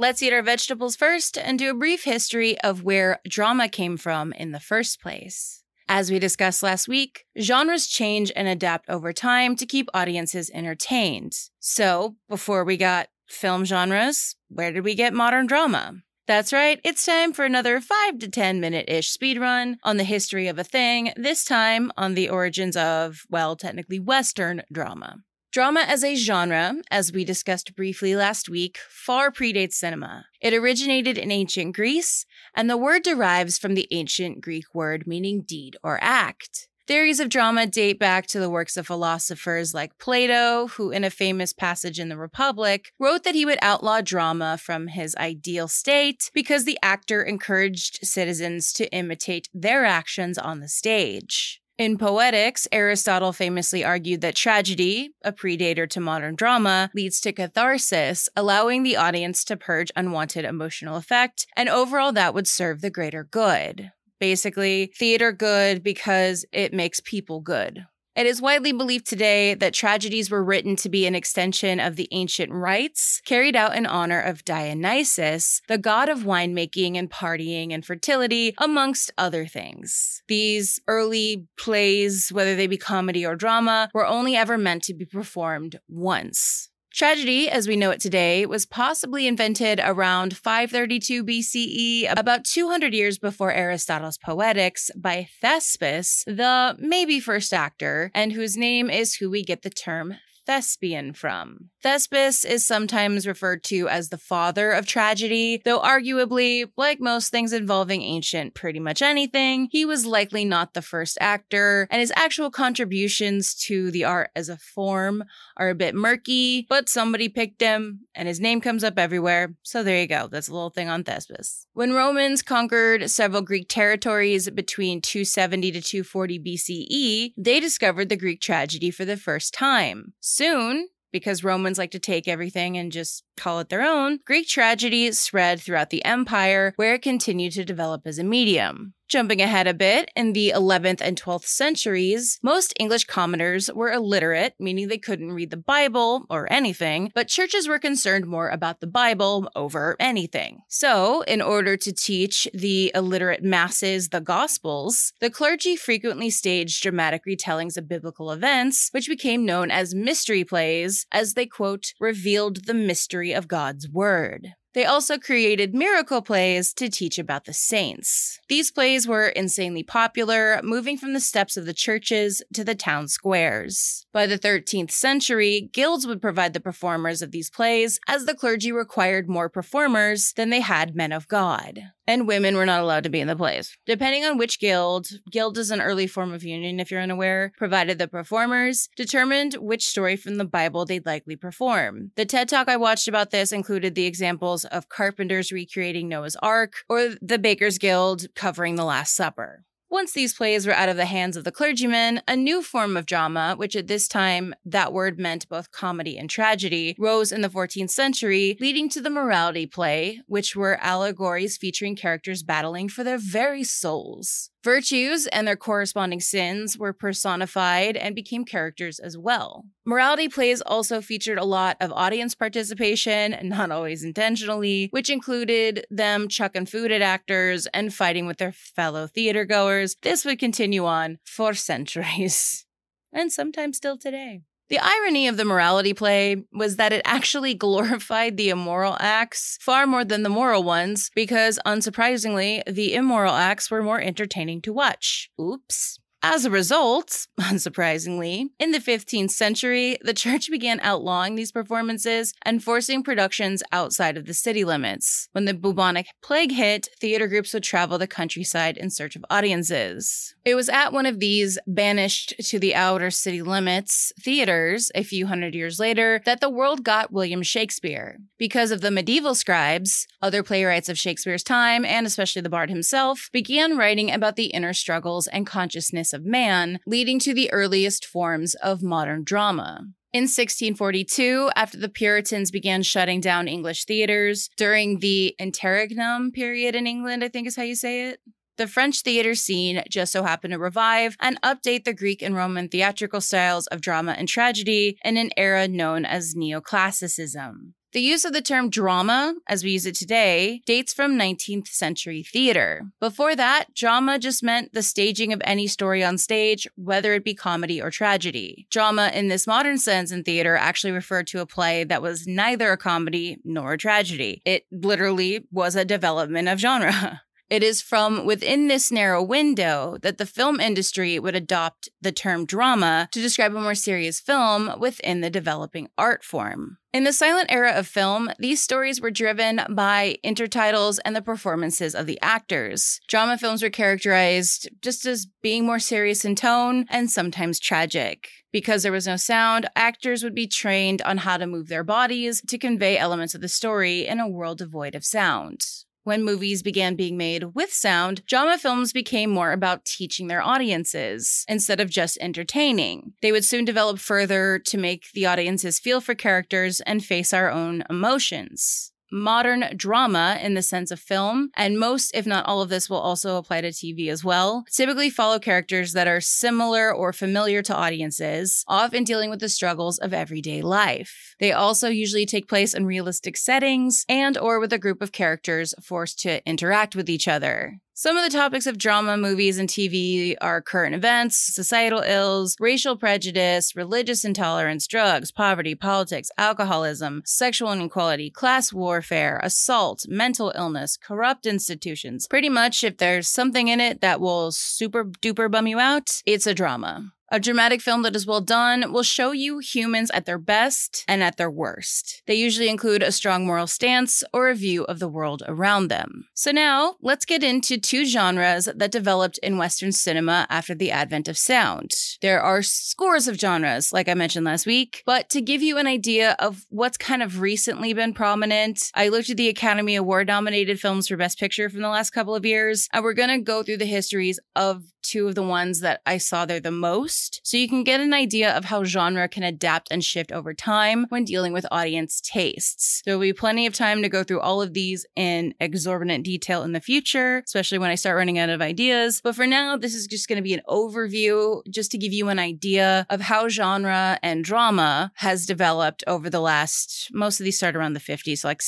Let's 0.00 0.22
eat 0.22 0.32
our 0.32 0.40
vegetables 0.40 0.96
first 0.96 1.36
and 1.36 1.58
do 1.58 1.68
a 1.68 1.74
brief 1.74 2.04
history 2.04 2.58
of 2.62 2.82
where 2.82 3.20
drama 3.28 3.68
came 3.68 3.98
from 3.98 4.32
in 4.32 4.50
the 4.50 4.58
first 4.58 4.98
place. 4.98 5.62
As 5.90 6.10
we 6.10 6.18
discussed 6.18 6.62
last 6.62 6.88
week, 6.88 7.26
genres 7.38 7.86
change 7.86 8.32
and 8.34 8.48
adapt 8.48 8.88
over 8.88 9.12
time 9.12 9.56
to 9.56 9.66
keep 9.66 9.90
audiences 9.92 10.50
entertained. 10.54 11.34
So, 11.58 12.16
before 12.30 12.64
we 12.64 12.78
got 12.78 13.08
film 13.28 13.66
genres, 13.66 14.36
where 14.48 14.72
did 14.72 14.84
we 14.84 14.94
get 14.94 15.12
modern 15.12 15.46
drama? 15.46 15.96
That's 16.26 16.50
right, 16.50 16.80
it's 16.82 17.04
time 17.04 17.34
for 17.34 17.44
another 17.44 17.78
5 17.78 18.20
to 18.20 18.28
10 18.30 18.58
minute 18.58 18.88
ish 18.88 19.10
speed 19.10 19.38
run 19.38 19.76
on 19.82 19.98
the 19.98 20.04
history 20.04 20.48
of 20.48 20.58
a 20.58 20.64
thing, 20.64 21.12
this 21.14 21.44
time 21.44 21.92
on 21.98 22.14
the 22.14 22.30
origins 22.30 22.74
of, 22.74 23.24
well, 23.28 23.54
technically 23.54 24.00
Western 24.00 24.62
drama. 24.72 25.16
Drama 25.52 25.80
as 25.80 26.04
a 26.04 26.14
genre, 26.14 26.76
as 26.92 27.12
we 27.12 27.24
discussed 27.24 27.74
briefly 27.74 28.14
last 28.14 28.48
week, 28.48 28.78
far 28.88 29.32
predates 29.32 29.72
cinema. 29.72 30.26
It 30.40 30.54
originated 30.54 31.18
in 31.18 31.32
ancient 31.32 31.74
Greece, 31.74 32.24
and 32.54 32.70
the 32.70 32.76
word 32.76 33.02
derives 33.02 33.58
from 33.58 33.74
the 33.74 33.88
ancient 33.90 34.42
Greek 34.42 34.72
word 34.72 35.08
meaning 35.08 35.42
deed 35.42 35.76
or 35.82 35.98
act. 36.00 36.68
Theories 36.86 37.18
of 37.18 37.30
drama 37.30 37.66
date 37.66 37.98
back 37.98 38.28
to 38.28 38.38
the 38.38 38.48
works 38.48 38.76
of 38.76 38.86
philosophers 38.86 39.74
like 39.74 39.98
Plato, 39.98 40.68
who, 40.68 40.92
in 40.92 41.02
a 41.02 41.10
famous 41.10 41.52
passage 41.52 41.98
in 41.98 42.08
the 42.08 42.16
Republic, 42.16 42.92
wrote 43.00 43.24
that 43.24 43.34
he 43.34 43.44
would 43.44 43.58
outlaw 43.60 44.00
drama 44.00 44.56
from 44.56 44.86
his 44.86 45.16
ideal 45.16 45.66
state 45.66 46.30
because 46.32 46.64
the 46.64 46.78
actor 46.80 47.24
encouraged 47.24 47.98
citizens 48.04 48.72
to 48.74 48.88
imitate 48.92 49.48
their 49.52 49.84
actions 49.84 50.38
on 50.38 50.60
the 50.60 50.68
stage. 50.68 51.60
In 51.80 51.96
Poetics, 51.96 52.68
Aristotle 52.72 53.32
famously 53.32 53.82
argued 53.82 54.20
that 54.20 54.34
tragedy, 54.34 55.14
a 55.24 55.32
predator 55.32 55.86
to 55.86 55.98
modern 55.98 56.34
drama, 56.34 56.90
leads 56.94 57.22
to 57.22 57.32
catharsis, 57.32 58.28
allowing 58.36 58.82
the 58.82 58.98
audience 58.98 59.44
to 59.44 59.56
purge 59.56 59.90
unwanted 59.96 60.44
emotional 60.44 60.96
effect, 60.96 61.46
and 61.56 61.70
overall 61.70 62.12
that 62.12 62.34
would 62.34 62.46
serve 62.46 62.82
the 62.82 62.90
greater 62.90 63.24
good. 63.24 63.92
Basically, 64.18 64.92
theater 64.94 65.32
good 65.32 65.82
because 65.82 66.44
it 66.52 66.74
makes 66.74 67.00
people 67.00 67.40
good. 67.40 67.86
It 68.16 68.26
is 68.26 68.42
widely 68.42 68.72
believed 68.72 69.06
today 69.06 69.54
that 69.54 69.72
tragedies 69.72 70.30
were 70.30 70.42
written 70.42 70.74
to 70.76 70.88
be 70.88 71.06
an 71.06 71.14
extension 71.14 71.78
of 71.78 71.94
the 71.94 72.08
ancient 72.10 72.50
rites 72.50 73.20
carried 73.24 73.54
out 73.54 73.76
in 73.76 73.86
honor 73.86 74.20
of 74.20 74.44
Dionysus, 74.44 75.62
the 75.68 75.78
god 75.78 76.08
of 76.08 76.20
winemaking 76.20 76.96
and 76.96 77.08
partying 77.08 77.72
and 77.72 77.86
fertility, 77.86 78.54
amongst 78.58 79.12
other 79.16 79.46
things. 79.46 80.22
These 80.26 80.80
early 80.88 81.46
plays, 81.56 82.32
whether 82.32 82.56
they 82.56 82.66
be 82.66 82.76
comedy 82.76 83.24
or 83.24 83.36
drama, 83.36 83.88
were 83.94 84.06
only 84.06 84.34
ever 84.34 84.58
meant 84.58 84.82
to 84.84 84.94
be 84.94 85.04
performed 85.04 85.78
once. 85.88 86.69
Tragedy, 86.92 87.48
as 87.48 87.68
we 87.68 87.76
know 87.76 87.90
it 87.90 88.00
today, 88.00 88.44
was 88.46 88.66
possibly 88.66 89.28
invented 89.28 89.80
around 89.82 90.36
532 90.36 91.24
BCE, 91.24 92.12
about 92.18 92.44
200 92.44 92.92
years 92.92 93.16
before 93.16 93.52
Aristotle's 93.52 94.18
Poetics, 94.18 94.90
by 94.96 95.28
Thespis, 95.40 96.24
the 96.26 96.76
maybe 96.80 97.20
first 97.20 97.54
actor, 97.54 98.10
and 98.12 98.32
whose 98.32 98.56
name 98.56 98.90
is 98.90 99.14
who 99.14 99.30
we 99.30 99.44
get 99.44 99.62
the 99.62 99.70
term 99.70 100.16
thespian 100.50 101.12
from. 101.12 101.70
Thespis 101.84 102.44
is 102.44 102.66
sometimes 102.66 103.24
referred 103.24 103.62
to 103.64 103.88
as 103.88 104.08
the 104.08 104.18
father 104.18 104.72
of 104.72 104.84
tragedy, 104.84 105.62
though 105.64 105.78
arguably, 105.78 106.68
like 106.76 107.00
most 107.00 107.30
things 107.30 107.52
involving 107.52 108.02
ancient 108.02 108.54
pretty 108.54 108.80
much 108.80 109.00
anything, 109.00 109.68
he 109.70 109.84
was 109.84 110.04
likely 110.06 110.44
not 110.44 110.74
the 110.74 110.82
first 110.82 111.16
actor, 111.20 111.86
and 111.88 112.00
his 112.00 112.12
actual 112.16 112.50
contributions 112.50 113.54
to 113.54 113.92
the 113.92 114.04
art 114.04 114.30
as 114.34 114.48
a 114.48 114.56
form 114.56 115.22
are 115.60 115.68
a 115.68 115.74
bit 115.74 115.94
murky, 115.94 116.66
but 116.68 116.88
somebody 116.88 117.28
picked 117.28 117.60
him, 117.60 118.00
and 118.14 118.26
his 118.26 118.40
name 118.40 118.60
comes 118.60 118.82
up 118.82 118.98
everywhere, 118.98 119.54
so 119.62 119.82
there 119.82 120.00
you 120.00 120.06
go, 120.06 120.26
that's 120.26 120.48
a 120.48 120.52
little 120.52 120.70
thing 120.70 120.88
on 120.88 121.04
Thespis. 121.04 121.66
When 121.74 121.92
Romans 121.92 122.42
conquered 122.42 123.10
several 123.10 123.42
Greek 123.42 123.68
territories 123.68 124.48
between 124.50 125.02
270 125.02 125.72
to 125.72 125.82
240 125.82 126.38
BCE, 126.40 127.34
they 127.36 127.60
discovered 127.60 128.08
the 128.08 128.16
Greek 128.16 128.40
tragedy 128.40 128.90
for 128.90 129.04
the 129.04 129.18
first 129.18 129.52
time. 129.52 130.14
Soon, 130.20 130.88
because 131.12 131.44
Romans 131.44 131.76
like 131.76 131.90
to 131.90 131.98
take 131.98 132.26
everything 132.26 132.78
and 132.78 132.92
just 132.92 133.24
call 133.36 133.60
it 133.60 133.68
their 133.68 133.82
own, 133.82 134.20
Greek 134.24 134.48
tragedy 134.48 135.12
spread 135.12 135.60
throughout 135.60 135.90
the 135.90 136.04
empire, 136.04 136.72
where 136.76 136.94
it 136.94 137.02
continued 137.02 137.52
to 137.52 137.64
develop 137.64 138.06
as 138.06 138.18
a 138.18 138.24
medium. 138.24 138.94
Jumping 139.10 139.42
ahead 139.42 139.66
a 139.66 139.74
bit, 139.74 140.08
in 140.14 140.34
the 140.34 140.52
11th 140.54 141.00
and 141.00 141.20
12th 141.20 141.46
centuries, 141.46 142.38
most 142.44 142.72
English 142.78 143.06
commoners 143.06 143.68
were 143.74 143.90
illiterate, 143.90 144.54
meaning 144.60 144.86
they 144.86 144.98
couldn't 144.98 145.32
read 145.32 145.50
the 145.50 145.56
Bible 145.56 146.26
or 146.30 146.46
anything, 146.52 147.10
but 147.12 147.26
churches 147.26 147.66
were 147.66 147.80
concerned 147.80 148.24
more 148.24 148.50
about 148.50 148.78
the 148.78 148.86
Bible 148.86 149.50
over 149.56 149.96
anything. 149.98 150.60
So, 150.68 151.22
in 151.22 151.42
order 151.42 151.76
to 151.76 151.92
teach 151.92 152.46
the 152.54 152.92
illiterate 152.94 153.42
masses 153.42 154.10
the 154.10 154.20
Gospels, 154.20 155.12
the 155.20 155.28
clergy 155.28 155.74
frequently 155.74 156.30
staged 156.30 156.80
dramatic 156.80 157.22
retellings 157.26 157.76
of 157.76 157.88
biblical 157.88 158.30
events, 158.30 158.90
which 158.92 159.08
became 159.08 159.44
known 159.44 159.72
as 159.72 159.92
mystery 159.92 160.44
plays, 160.44 161.06
as 161.10 161.34
they, 161.34 161.46
quote, 161.46 161.94
revealed 161.98 162.66
the 162.66 162.74
mystery 162.74 163.32
of 163.32 163.48
God's 163.48 163.88
Word. 163.88 164.52
They 164.72 164.84
also 164.84 165.18
created 165.18 165.74
miracle 165.74 166.22
plays 166.22 166.72
to 166.74 166.88
teach 166.88 167.18
about 167.18 167.44
the 167.44 167.52
saints. 167.52 168.38
These 168.48 168.70
plays 168.70 169.06
were 169.06 169.28
insanely 169.28 169.82
popular, 169.82 170.60
moving 170.62 170.96
from 170.96 171.12
the 171.12 171.20
steps 171.20 171.56
of 171.56 171.66
the 171.66 171.74
churches 171.74 172.42
to 172.54 172.62
the 172.62 172.74
town 172.74 173.08
squares. 173.08 174.06
By 174.12 174.26
the 174.26 174.38
13th 174.38 174.92
century, 174.92 175.70
guilds 175.72 176.06
would 176.06 176.22
provide 176.22 176.52
the 176.52 176.60
performers 176.60 177.20
of 177.20 177.32
these 177.32 177.50
plays, 177.50 177.98
as 178.06 178.26
the 178.26 178.34
clergy 178.34 178.70
required 178.70 179.28
more 179.28 179.48
performers 179.48 180.32
than 180.34 180.50
they 180.50 180.60
had 180.60 180.94
men 180.94 181.12
of 181.12 181.26
God 181.26 181.90
and 182.10 182.26
women 182.26 182.56
were 182.56 182.66
not 182.66 182.80
allowed 182.80 183.04
to 183.04 183.08
be 183.08 183.20
in 183.20 183.28
the 183.28 183.36
plays. 183.36 183.78
Depending 183.86 184.24
on 184.24 184.36
which 184.36 184.58
guild, 184.58 185.06
guild 185.30 185.56
is 185.56 185.70
an 185.70 185.80
early 185.80 186.08
form 186.08 186.32
of 186.32 186.42
union, 186.42 186.80
if 186.80 186.90
you're 186.90 187.00
unaware, 187.00 187.52
provided 187.56 187.98
the 187.98 188.08
performers 188.08 188.88
determined 188.96 189.54
which 189.54 189.86
story 189.86 190.16
from 190.16 190.36
the 190.36 190.44
Bible 190.44 190.84
they'd 190.84 191.06
likely 191.06 191.36
perform. 191.36 192.10
The 192.16 192.24
TED 192.24 192.48
Talk 192.48 192.68
I 192.68 192.76
watched 192.76 193.06
about 193.06 193.30
this 193.30 193.52
included 193.52 193.94
the 193.94 194.06
examples 194.06 194.64
of 194.64 194.88
carpenters 194.88 195.52
recreating 195.52 196.08
Noah's 196.08 196.36
Ark 196.42 196.72
or 196.88 197.10
the 197.22 197.38
Bakers 197.38 197.78
Guild 197.78 198.26
covering 198.34 198.74
the 198.74 198.84
Last 198.84 199.14
Supper. 199.14 199.62
Once 199.90 200.12
these 200.12 200.32
plays 200.32 200.68
were 200.68 200.72
out 200.72 200.88
of 200.88 200.96
the 200.96 201.04
hands 201.04 201.36
of 201.36 201.42
the 201.42 201.50
clergymen, 201.50 202.22
a 202.28 202.36
new 202.36 202.62
form 202.62 202.96
of 202.96 203.06
drama, 203.06 203.54
which 203.56 203.74
at 203.74 203.88
this 203.88 204.06
time 204.06 204.54
that 204.64 204.92
word 204.92 205.18
meant 205.18 205.48
both 205.48 205.72
comedy 205.72 206.16
and 206.16 206.30
tragedy, 206.30 206.94
rose 206.96 207.32
in 207.32 207.40
the 207.40 207.48
14th 207.48 207.90
century, 207.90 208.56
leading 208.60 208.88
to 208.88 209.00
the 209.00 209.10
morality 209.10 209.66
play, 209.66 210.20
which 210.28 210.54
were 210.54 210.78
allegories 210.80 211.56
featuring 211.56 211.96
characters 211.96 212.44
battling 212.44 212.88
for 212.88 213.02
their 213.02 213.18
very 213.18 213.64
souls. 213.64 214.50
Virtues 214.62 215.26
and 215.28 215.48
their 215.48 215.56
corresponding 215.56 216.20
sins 216.20 216.78
were 216.78 216.92
personified 216.92 217.96
and 217.96 218.14
became 218.14 218.44
characters 218.44 219.00
as 219.00 219.18
well. 219.18 219.64
Morality 219.90 220.28
plays 220.28 220.60
also 220.60 221.00
featured 221.00 221.36
a 221.36 221.44
lot 221.44 221.76
of 221.80 221.90
audience 221.90 222.36
participation, 222.36 223.36
not 223.42 223.72
always 223.72 224.04
intentionally, 224.04 224.86
which 224.92 225.10
included 225.10 225.84
them 225.90 226.28
chucking 226.28 226.66
food 226.66 226.92
at 226.92 227.02
actors 227.02 227.66
and 227.74 227.92
fighting 227.92 228.24
with 228.24 228.38
their 228.38 228.52
fellow 228.52 229.08
theater 229.08 229.44
goers. 229.44 229.96
This 230.02 230.24
would 230.24 230.38
continue 230.38 230.86
on 230.86 231.18
for 231.24 231.54
centuries, 231.70 232.64
and 233.12 233.32
sometimes 233.32 233.78
still 233.78 233.98
today. 233.98 234.42
The 234.68 234.78
irony 234.78 235.26
of 235.26 235.36
the 235.36 235.44
morality 235.44 235.92
play 235.92 236.36
was 236.52 236.76
that 236.76 236.92
it 236.92 237.02
actually 237.04 237.54
glorified 237.66 238.36
the 238.36 238.50
immoral 238.50 238.96
acts 239.00 239.58
far 239.60 239.88
more 239.88 240.04
than 240.04 240.22
the 240.22 240.28
moral 240.28 240.62
ones, 240.62 241.10
because 241.16 241.58
unsurprisingly, 241.66 242.62
the 242.64 242.94
immoral 242.94 243.34
acts 243.34 243.72
were 243.72 243.82
more 243.82 244.00
entertaining 244.00 244.62
to 244.62 244.72
watch. 244.72 245.30
Oops. 245.40 245.98
As 246.22 246.44
a 246.44 246.50
result, 246.50 247.26
unsurprisingly, 247.40 248.50
in 248.58 248.72
the 248.72 248.78
15th 248.78 249.30
century, 249.30 249.96
the 250.02 250.12
church 250.12 250.50
began 250.50 250.78
outlawing 250.80 251.34
these 251.34 251.50
performances 251.50 252.34
and 252.42 252.62
forcing 252.62 253.02
productions 253.02 253.62
outside 253.72 254.18
of 254.18 254.26
the 254.26 254.34
city 254.34 254.62
limits. 254.62 255.28
When 255.32 255.46
the 255.46 255.54
bubonic 255.54 256.08
plague 256.22 256.52
hit, 256.52 256.88
theater 257.00 257.26
groups 257.26 257.54
would 257.54 257.62
travel 257.62 257.96
the 257.96 258.06
countryside 258.06 258.76
in 258.76 258.90
search 258.90 259.16
of 259.16 259.24
audiences. 259.30 260.34
It 260.44 260.54
was 260.54 260.68
at 260.68 260.92
one 260.92 261.06
of 261.06 261.20
these 261.20 261.58
banished 261.66 262.34
to 262.48 262.58
the 262.58 262.74
outer 262.74 263.10
city 263.10 263.40
limits 263.40 264.12
theaters 264.20 264.90
a 264.94 265.02
few 265.02 265.26
hundred 265.26 265.54
years 265.54 265.80
later 265.80 266.20
that 266.26 266.40
the 266.40 266.50
world 266.50 266.84
got 266.84 267.12
William 267.12 267.42
Shakespeare. 267.42 268.18
Because 268.36 268.70
of 268.70 268.82
the 268.82 268.90
medieval 268.90 269.34
scribes, 269.34 270.06
other 270.20 270.42
playwrights 270.42 270.90
of 270.90 270.98
Shakespeare's 270.98 271.42
time, 271.42 271.84
and 271.84 272.06
especially 272.06 272.42
the 272.42 272.50
bard 272.50 272.68
himself, 272.68 273.30
began 273.32 273.78
writing 273.78 274.10
about 274.10 274.36
the 274.36 274.46
inner 274.46 274.74
struggles 274.74 275.26
and 275.26 275.46
consciousness 275.46 276.09
of 276.12 276.24
man, 276.24 276.80
leading 276.86 277.18
to 277.20 277.34
the 277.34 277.52
earliest 277.52 278.04
forms 278.04 278.54
of 278.56 278.82
modern 278.82 279.24
drama. 279.24 279.86
In 280.12 280.22
1642, 280.22 281.50
after 281.54 281.78
the 281.78 281.88
Puritans 281.88 282.50
began 282.50 282.82
shutting 282.82 283.20
down 283.20 283.46
English 283.46 283.84
theaters 283.84 284.50
during 284.56 284.98
the 284.98 285.36
interregnum 285.38 286.32
period 286.32 286.74
in 286.74 286.88
England, 286.88 287.22
I 287.22 287.28
think 287.28 287.46
is 287.46 287.54
how 287.54 287.62
you 287.62 287.76
say 287.76 288.08
it. 288.08 288.20
The 288.56 288.66
French 288.66 289.02
theater 289.02 289.34
scene 289.34 289.82
just 289.88 290.12
so 290.12 290.22
happened 290.22 290.52
to 290.52 290.58
revive 290.58 291.16
and 291.20 291.40
update 291.42 291.84
the 291.84 291.94
Greek 291.94 292.22
and 292.22 292.34
Roman 292.34 292.68
theatrical 292.68 293.20
styles 293.20 293.66
of 293.68 293.80
drama 293.80 294.12
and 294.12 294.28
tragedy 294.28 294.98
in 295.04 295.16
an 295.16 295.30
era 295.36 295.66
known 295.66 296.04
as 296.04 296.34
neoclassicism. 296.34 297.72
The 297.92 298.00
use 298.00 298.24
of 298.24 298.32
the 298.32 298.40
term 298.40 298.70
drama, 298.70 299.34
as 299.48 299.64
we 299.64 299.72
use 299.72 299.84
it 299.84 299.96
today, 299.96 300.62
dates 300.64 300.92
from 300.92 301.18
19th 301.18 301.66
century 301.66 302.22
theater. 302.22 302.92
Before 303.00 303.34
that, 303.34 303.74
drama 303.74 304.20
just 304.20 304.44
meant 304.44 304.72
the 304.72 304.84
staging 304.84 305.32
of 305.32 305.42
any 305.44 305.66
story 305.66 306.04
on 306.04 306.16
stage, 306.16 306.68
whether 306.76 307.14
it 307.14 307.24
be 307.24 307.34
comedy 307.34 307.82
or 307.82 307.90
tragedy. 307.90 308.68
Drama, 308.70 309.10
in 309.12 309.26
this 309.26 309.44
modern 309.44 309.76
sense 309.78 310.12
in 310.12 310.22
theater, 310.22 310.54
actually 310.54 310.92
referred 310.92 311.26
to 311.28 311.40
a 311.40 311.46
play 311.46 311.82
that 311.82 312.00
was 312.00 312.28
neither 312.28 312.70
a 312.70 312.76
comedy 312.76 313.38
nor 313.44 313.72
a 313.72 313.78
tragedy. 313.78 314.40
It 314.44 314.66
literally 314.70 315.46
was 315.50 315.74
a 315.74 315.84
development 315.84 316.48
of 316.48 316.60
genre. 316.60 317.22
It 317.50 317.64
is 317.64 317.82
from 317.82 318.24
within 318.24 318.68
this 318.68 318.92
narrow 318.92 319.20
window 319.20 319.98
that 320.02 320.18
the 320.18 320.26
film 320.26 320.60
industry 320.60 321.18
would 321.18 321.34
adopt 321.34 321.88
the 322.00 322.12
term 322.12 322.46
drama 322.46 323.08
to 323.10 323.20
describe 323.20 323.56
a 323.56 323.60
more 323.60 323.74
serious 323.74 324.20
film 324.20 324.78
within 324.78 325.20
the 325.20 325.30
developing 325.30 325.88
art 325.98 326.22
form. 326.22 326.78
In 326.92 327.02
the 327.02 327.12
silent 327.12 327.50
era 327.50 327.72
of 327.72 327.88
film, 327.88 328.30
these 328.38 328.62
stories 328.62 329.00
were 329.00 329.10
driven 329.10 329.62
by 329.68 330.16
intertitles 330.24 331.00
and 331.04 331.14
the 331.14 331.22
performances 331.22 331.96
of 331.96 332.06
the 332.06 332.20
actors. 332.22 333.00
Drama 333.08 333.36
films 333.36 333.64
were 333.64 333.70
characterized 333.70 334.68
just 334.80 335.04
as 335.04 335.26
being 335.42 335.66
more 335.66 335.80
serious 335.80 336.24
in 336.24 336.36
tone 336.36 336.86
and 336.88 337.10
sometimes 337.10 337.58
tragic. 337.58 338.28
Because 338.52 338.84
there 338.84 338.92
was 338.92 339.08
no 339.08 339.16
sound, 339.16 339.68
actors 339.74 340.22
would 340.22 340.34
be 340.34 340.46
trained 340.46 341.02
on 341.02 341.18
how 341.18 341.36
to 341.36 341.46
move 341.48 341.68
their 341.68 341.84
bodies 341.84 342.42
to 342.48 342.58
convey 342.58 342.96
elements 342.96 343.34
of 343.34 343.40
the 343.40 343.48
story 343.48 344.06
in 344.06 344.20
a 344.20 344.28
world 344.28 344.58
devoid 344.58 344.94
of 344.94 345.04
sound. 345.04 345.64
When 346.02 346.24
movies 346.24 346.62
began 346.62 346.96
being 346.96 347.18
made 347.18 347.54
with 347.54 347.72
sound, 347.72 348.24
drama 348.26 348.56
films 348.56 348.92
became 348.92 349.30
more 349.30 349.52
about 349.52 349.84
teaching 349.84 350.28
their 350.28 350.42
audiences 350.42 351.44
instead 351.46 351.78
of 351.78 351.90
just 351.90 352.16
entertaining. 352.20 353.12
They 353.20 353.32
would 353.32 353.44
soon 353.44 353.66
develop 353.66 353.98
further 353.98 354.58
to 354.60 354.78
make 354.78 355.12
the 355.12 355.26
audiences 355.26 355.78
feel 355.78 356.00
for 356.00 356.14
characters 356.14 356.80
and 356.80 357.04
face 357.04 357.34
our 357.34 357.50
own 357.50 357.84
emotions. 357.90 358.92
Modern 359.10 359.64
drama 359.76 360.38
in 360.42 360.54
the 360.54 360.62
sense 360.62 360.90
of 360.90 361.00
film, 361.00 361.50
and 361.56 361.78
most, 361.78 362.10
if 362.14 362.26
not 362.26 362.46
all 362.46 362.62
of 362.62 362.68
this, 362.68 362.88
will 362.88 362.98
also 362.98 363.36
apply 363.36 363.60
to 363.60 363.68
TV 363.68 364.08
as 364.08 364.24
well. 364.24 364.64
Typically 364.70 365.10
follow 365.10 365.38
characters 365.38 365.92
that 365.92 366.08
are 366.08 366.20
similar 366.20 366.92
or 366.92 367.12
familiar 367.12 367.62
to 367.62 367.76
audiences, 367.76 368.64
often 368.68 369.04
dealing 369.04 369.30
with 369.30 369.40
the 369.40 369.48
struggles 369.48 369.98
of 369.98 370.12
everyday 370.12 370.62
life. 370.62 371.34
They 371.40 371.52
also 371.52 371.88
usually 371.88 372.26
take 372.26 372.48
place 372.48 372.74
in 372.74 372.86
realistic 372.86 373.36
settings 373.36 374.04
and 374.08 374.36
or 374.38 374.60
with 374.60 374.72
a 374.72 374.78
group 374.78 375.02
of 375.02 375.12
characters 375.12 375.74
forced 375.82 376.20
to 376.20 376.46
interact 376.48 376.94
with 376.94 377.08
each 377.08 377.28
other. 377.28 377.78
Some 378.00 378.16
of 378.16 378.24
the 378.24 378.34
topics 378.34 378.66
of 378.66 378.78
drama, 378.78 379.18
movies, 379.18 379.58
and 379.58 379.68
TV 379.68 380.34
are 380.40 380.62
current 380.62 380.94
events, 380.94 381.36
societal 381.54 382.00
ills, 382.00 382.56
racial 382.58 382.96
prejudice, 382.96 383.76
religious 383.76 384.24
intolerance, 384.24 384.86
drugs, 384.86 385.30
poverty, 385.30 385.74
politics, 385.74 386.30
alcoholism, 386.38 387.20
sexual 387.26 387.70
inequality, 387.74 388.30
class 388.30 388.72
warfare, 388.72 389.38
assault, 389.42 390.06
mental 390.08 390.50
illness, 390.56 390.96
corrupt 390.96 391.44
institutions. 391.44 392.26
Pretty 392.26 392.48
much, 392.48 392.82
if 392.82 392.96
there's 392.96 393.28
something 393.28 393.68
in 393.68 393.80
it 393.80 394.00
that 394.00 394.18
will 394.18 394.50
super 394.50 395.04
duper 395.04 395.50
bum 395.50 395.66
you 395.66 395.78
out, 395.78 396.22
it's 396.24 396.46
a 396.46 396.54
drama. 396.54 397.12
A 397.32 397.38
dramatic 397.38 397.80
film 397.80 398.02
that 398.02 398.16
is 398.16 398.26
well 398.26 398.40
done 398.40 398.92
will 398.92 399.04
show 399.04 399.30
you 399.30 399.60
humans 399.60 400.10
at 400.10 400.26
their 400.26 400.36
best 400.36 401.04
and 401.06 401.22
at 401.22 401.36
their 401.36 401.50
worst. 401.50 402.24
They 402.26 402.34
usually 402.34 402.68
include 402.68 403.04
a 403.04 403.12
strong 403.12 403.46
moral 403.46 403.68
stance 403.68 404.24
or 404.32 404.48
a 404.48 404.54
view 404.56 404.82
of 404.86 404.98
the 404.98 405.06
world 405.08 405.44
around 405.46 405.86
them. 405.86 406.24
So 406.34 406.50
now, 406.50 406.96
let's 407.00 407.24
get 407.24 407.44
into 407.44 407.78
two 407.78 408.04
genres 408.04 408.68
that 408.74 408.90
developed 408.90 409.38
in 409.44 409.58
Western 409.58 409.92
cinema 409.92 410.48
after 410.50 410.74
the 410.74 410.90
advent 410.90 411.28
of 411.28 411.38
sound. 411.38 411.92
There 412.20 412.42
are 412.42 412.62
scores 412.62 413.28
of 413.28 413.38
genres, 413.38 413.92
like 413.92 414.08
I 414.08 414.14
mentioned 414.14 414.46
last 414.46 414.66
week, 414.66 415.04
but 415.06 415.30
to 415.30 415.40
give 415.40 415.62
you 415.62 415.78
an 415.78 415.86
idea 415.86 416.34
of 416.40 416.66
what's 416.68 416.98
kind 416.98 417.22
of 417.22 417.40
recently 417.40 417.92
been 417.92 418.12
prominent, 418.12 418.90
I 418.92 419.06
looked 419.06 419.30
at 419.30 419.36
the 419.36 419.48
Academy 419.48 419.94
Award 419.94 420.26
nominated 420.26 420.80
films 420.80 421.06
for 421.06 421.16
Best 421.16 421.38
Picture 421.38 421.70
from 421.70 421.82
the 421.82 421.88
last 421.90 422.10
couple 422.10 422.34
of 422.34 422.44
years, 422.44 422.88
and 422.92 423.04
we're 423.04 423.12
gonna 423.12 423.38
go 423.38 423.62
through 423.62 423.76
the 423.76 423.86
histories 423.86 424.40
of 424.56 424.82
two 425.02 425.28
of 425.28 425.34
the 425.34 425.42
ones 425.42 425.80
that 425.80 426.00
I 426.04 426.18
saw 426.18 426.44
there 426.44 426.60
the 426.60 426.70
most. 426.70 427.19
So 427.42 427.56
you 427.56 427.68
can 427.68 427.84
get 427.84 428.00
an 428.00 428.14
idea 428.14 428.56
of 428.56 428.64
how 428.64 428.84
genre 428.84 429.28
can 429.28 429.42
adapt 429.42 429.88
and 429.90 430.02
shift 430.02 430.32
over 430.32 430.54
time 430.54 431.06
when 431.08 431.24
dealing 431.24 431.52
with 431.52 431.66
audience 431.70 432.20
tastes. 432.20 433.02
There 433.04 433.14
will 433.14 433.22
be 433.22 433.32
plenty 433.32 433.66
of 433.66 433.74
time 433.74 434.02
to 434.02 434.08
go 434.08 434.24
through 434.24 434.40
all 434.40 434.62
of 434.62 434.74
these 434.74 435.06
in 435.16 435.54
exorbitant 435.60 436.24
detail 436.24 436.62
in 436.62 436.72
the 436.72 436.80
future, 436.80 437.42
especially 437.44 437.78
when 437.78 437.90
I 437.90 437.94
start 437.94 438.16
running 438.16 438.38
out 438.38 438.48
of 438.48 438.62
ideas. 438.62 439.20
But 439.22 439.36
for 439.36 439.46
now, 439.46 439.76
this 439.76 439.94
is 439.94 440.06
just 440.06 440.28
going 440.28 440.36
to 440.36 440.42
be 440.42 440.54
an 440.54 440.62
overview 440.68 441.62
just 441.70 441.90
to 441.92 441.98
give 441.98 442.12
you 442.12 442.28
an 442.28 442.38
idea 442.38 443.06
of 443.10 443.20
how 443.20 443.48
genre 443.48 444.18
and 444.22 444.44
drama 444.44 445.12
has 445.16 445.46
developed 445.46 446.04
over 446.06 446.30
the 446.30 446.40
last, 446.40 447.10
most 447.12 447.40
of 447.40 447.44
these 447.44 447.56
start 447.56 447.76
around 447.76 447.94
the 447.94 448.00
50s, 448.00 448.44
like 448.44 448.62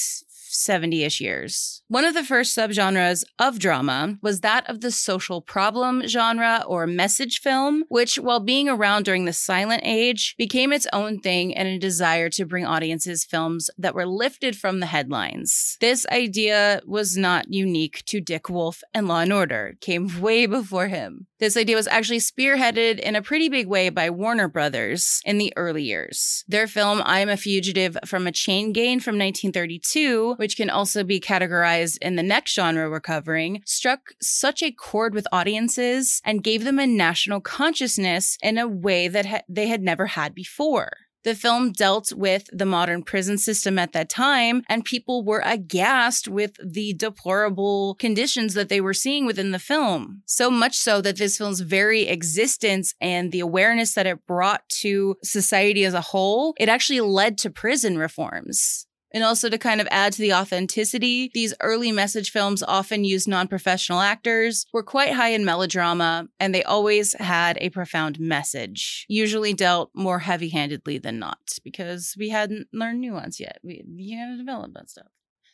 70 0.53 1.05
ish 1.05 1.21
years. 1.21 1.83
One 1.89 2.05
of 2.05 2.15
the 2.15 2.25
first 2.25 2.57
subgenres 2.57 3.25
of 3.39 3.59
drama 3.59 4.19
was 4.23 4.41
that 4.41 4.69
of 4.69 4.81
the 4.81 4.91
social 4.91 5.41
problem 5.41 6.07
genre 6.07 6.65
or 6.67 6.87
message 6.87 7.41
film, 7.41 7.85
which, 7.89 8.17
while 8.17 8.41
being 8.41 8.69
around 8.69 9.05
during 9.05 9.25
the 9.25 9.33
silent 9.33 9.83
age, 9.85 10.35
became 10.39 10.73
its 10.73 10.87
own 10.93 11.19
thing 11.19 11.57
and 11.57 11.69
a 11.69 11.79
desire 11.79 12.29
to 12.31 12.45
bring 12.45 12.65
audiences 12.65 13.25
films 13.25 13.71
that 13.79 13.95
were 13.95 14.07
lifted 14.07 14.57
from 14.57 14.81
the 14.81 14.87
headlines. 14.87 15.77
This 15.81 16.07
idea 16.11 16.81
was 16.87 17.17
not 17.17 17.53
unique 17.53 18.03
to 18.07 18.21
Dick 18.21 18.49
Wolf 18.49 18.83
and 18.95 19.09
Law 19.09 19.21
and 19.21 19.33
Order, 19.33 19.75
came 19.81 20.21
way 20.21 20.47
before 20.47 20.89
him. 20.89 21.27
This 21.43 21.57
idea 21.57 21.75
was 21.75 21.89
actually 21.89 22.21
spearheaded 22.21 23.01
in 23.01 23.17
a 23.17 23.21
pretty 23.21 23.49
big 23.49 23.67
way 23.67 23.89
by 23.89 24.11
Warner 24.11 24.47
Brothers 24.47 25.21
in 25.25 25.39
the 25.39 25.53
early 25.57 25.83
years. 25.83 26.45
Their 26.47 26.69
film 26.69 27.03
I 27.05 27.19
Am 27.19 27.29
a 27.29 27.37
Fugitive 27.37 27.99
from 28.07 28.29
a 28.29 28.31
Chain 28.31 28.73
Gang 28.73 29.01
from 29.01 29.19
1932 29.19 30.35
which 30.37 30.57
can 30.57 30.71
also 30.71 31.03
be 31.03 31.19
categorized 31.19 31.99
in 32.01 32.15
the 32.15 32.23
next 32.23 32.55
genre 32.55 32.89
we're 32.89 33.01
covering, 33.01 33.61
struck 33.67 34.13
such 34.21 34.63
a 34.63 34.71
chord 34.71 35.15
with 35.15 35.27
audiences 35.33 36.23
and 36.25 36.45
gave 36.45 36.63
them 36.63 36.79
a 36.79 36.87
national 36.87 37.41
consciousness 37.41 38.39
in 38.41 38.57
a 38.57 38.69
way 38.69 39.09
that 39.09 39.27
ha- 39.27 39.43
they 39.49 39.67
had 39.67 39.83
never 39.83 40.07
had 40.07 40.37
before. 40.37 40.93
The 41.25 41.35
film 41.35 41.73
dealt 41.73 42.13
with 42.13 42.49
the 42.53 42.67
modern 42.67 43.03
prison 43.03 43.39
system 43.39 43.79
at 43.79 43.93
that 43.93 44.09
time, 44.09 44.63
and 44.69 44.85
people 44.85 45.25
were 45.25 45.43
aghast 45.45 46.27
with 46.27 46.57
the 46.63 46.95
deplorable 46.95 47.95
conditions 47.97 48.55
that 48.55 48.69
they 48.69 48.81
were 48.81 48.95
seeing 48.95 49.25
within 49.25 49.53
the 49.53 49.59
film. 49.59 50.23
So 50.27 50.51
much 50.51 50.77
so 50.77 51.01
that 51.01 51.17
this 51.17 51.39
film's 51.39 51.61
very 51.61 52.03
existence 52.03 52.95
and 53.01 53.31
the 53.31 53.41
awareness 53.41 53.95
that 53.95 54.07
it 54.07 54.27
brought 54.27 54.69
to 54.81 55.17
society 55.23 55.85
as 55.85 55.95
a 55.95 56.01
whole, 56.01 56.55
it 56.59 56.69
actually 56.69 57.01
led 57.01 57.39
to 57.39 57.51
prison 57.51 57.99
reforms. 57.99 58.87
And 59.13 59.23
also 59.25 59.49
to 59.49 59.59
kind 59.59 59.81
of 59.81 59.89
add 59.91 60.13
to 60.15 60.23
the 60.23 60.33
authenticity, 60.33 61.31
these 61.35 61.55
early 61.61 61.93
message 61.93 62.31
films 62.31 62.63
often 62.63 63.05
used 63.05 63.29
non 63.29 63.49
professional 63.49 64.01
actors, 64.01 64.67
were 64.73 64.83
quite 64.83 65.13
high 65.13 65.31
in 65.31 65.45
melodrama, 65.45 66.29
and 66.41 66.55
they 66.55 66.63
always 66.63 67.15
had 67.15 67.59
a 67.61 67.71
profound 67.71 68.19
message, 68.19 69.07
usually 69.09 69.53
dealt 69.53 69.91
more 69.95 70.21
heavy 70.21 70.49
handedly 70.49 70.99
than 70.99 71.19
not, 71.19 71.59
because 71.63 72.15
we 72.19 72.31
hadn't 72.31 72.69
learned 72.73 73.01
nuance 73.01 73.39
yet. 73.39 73.59
We, 73.63 73.85
we 73.87 74.11
had 74.13 74.31
to 74.31 74.37
develop 74.39 74.73
that 74.75 74.91
stuff. 74.91 75.09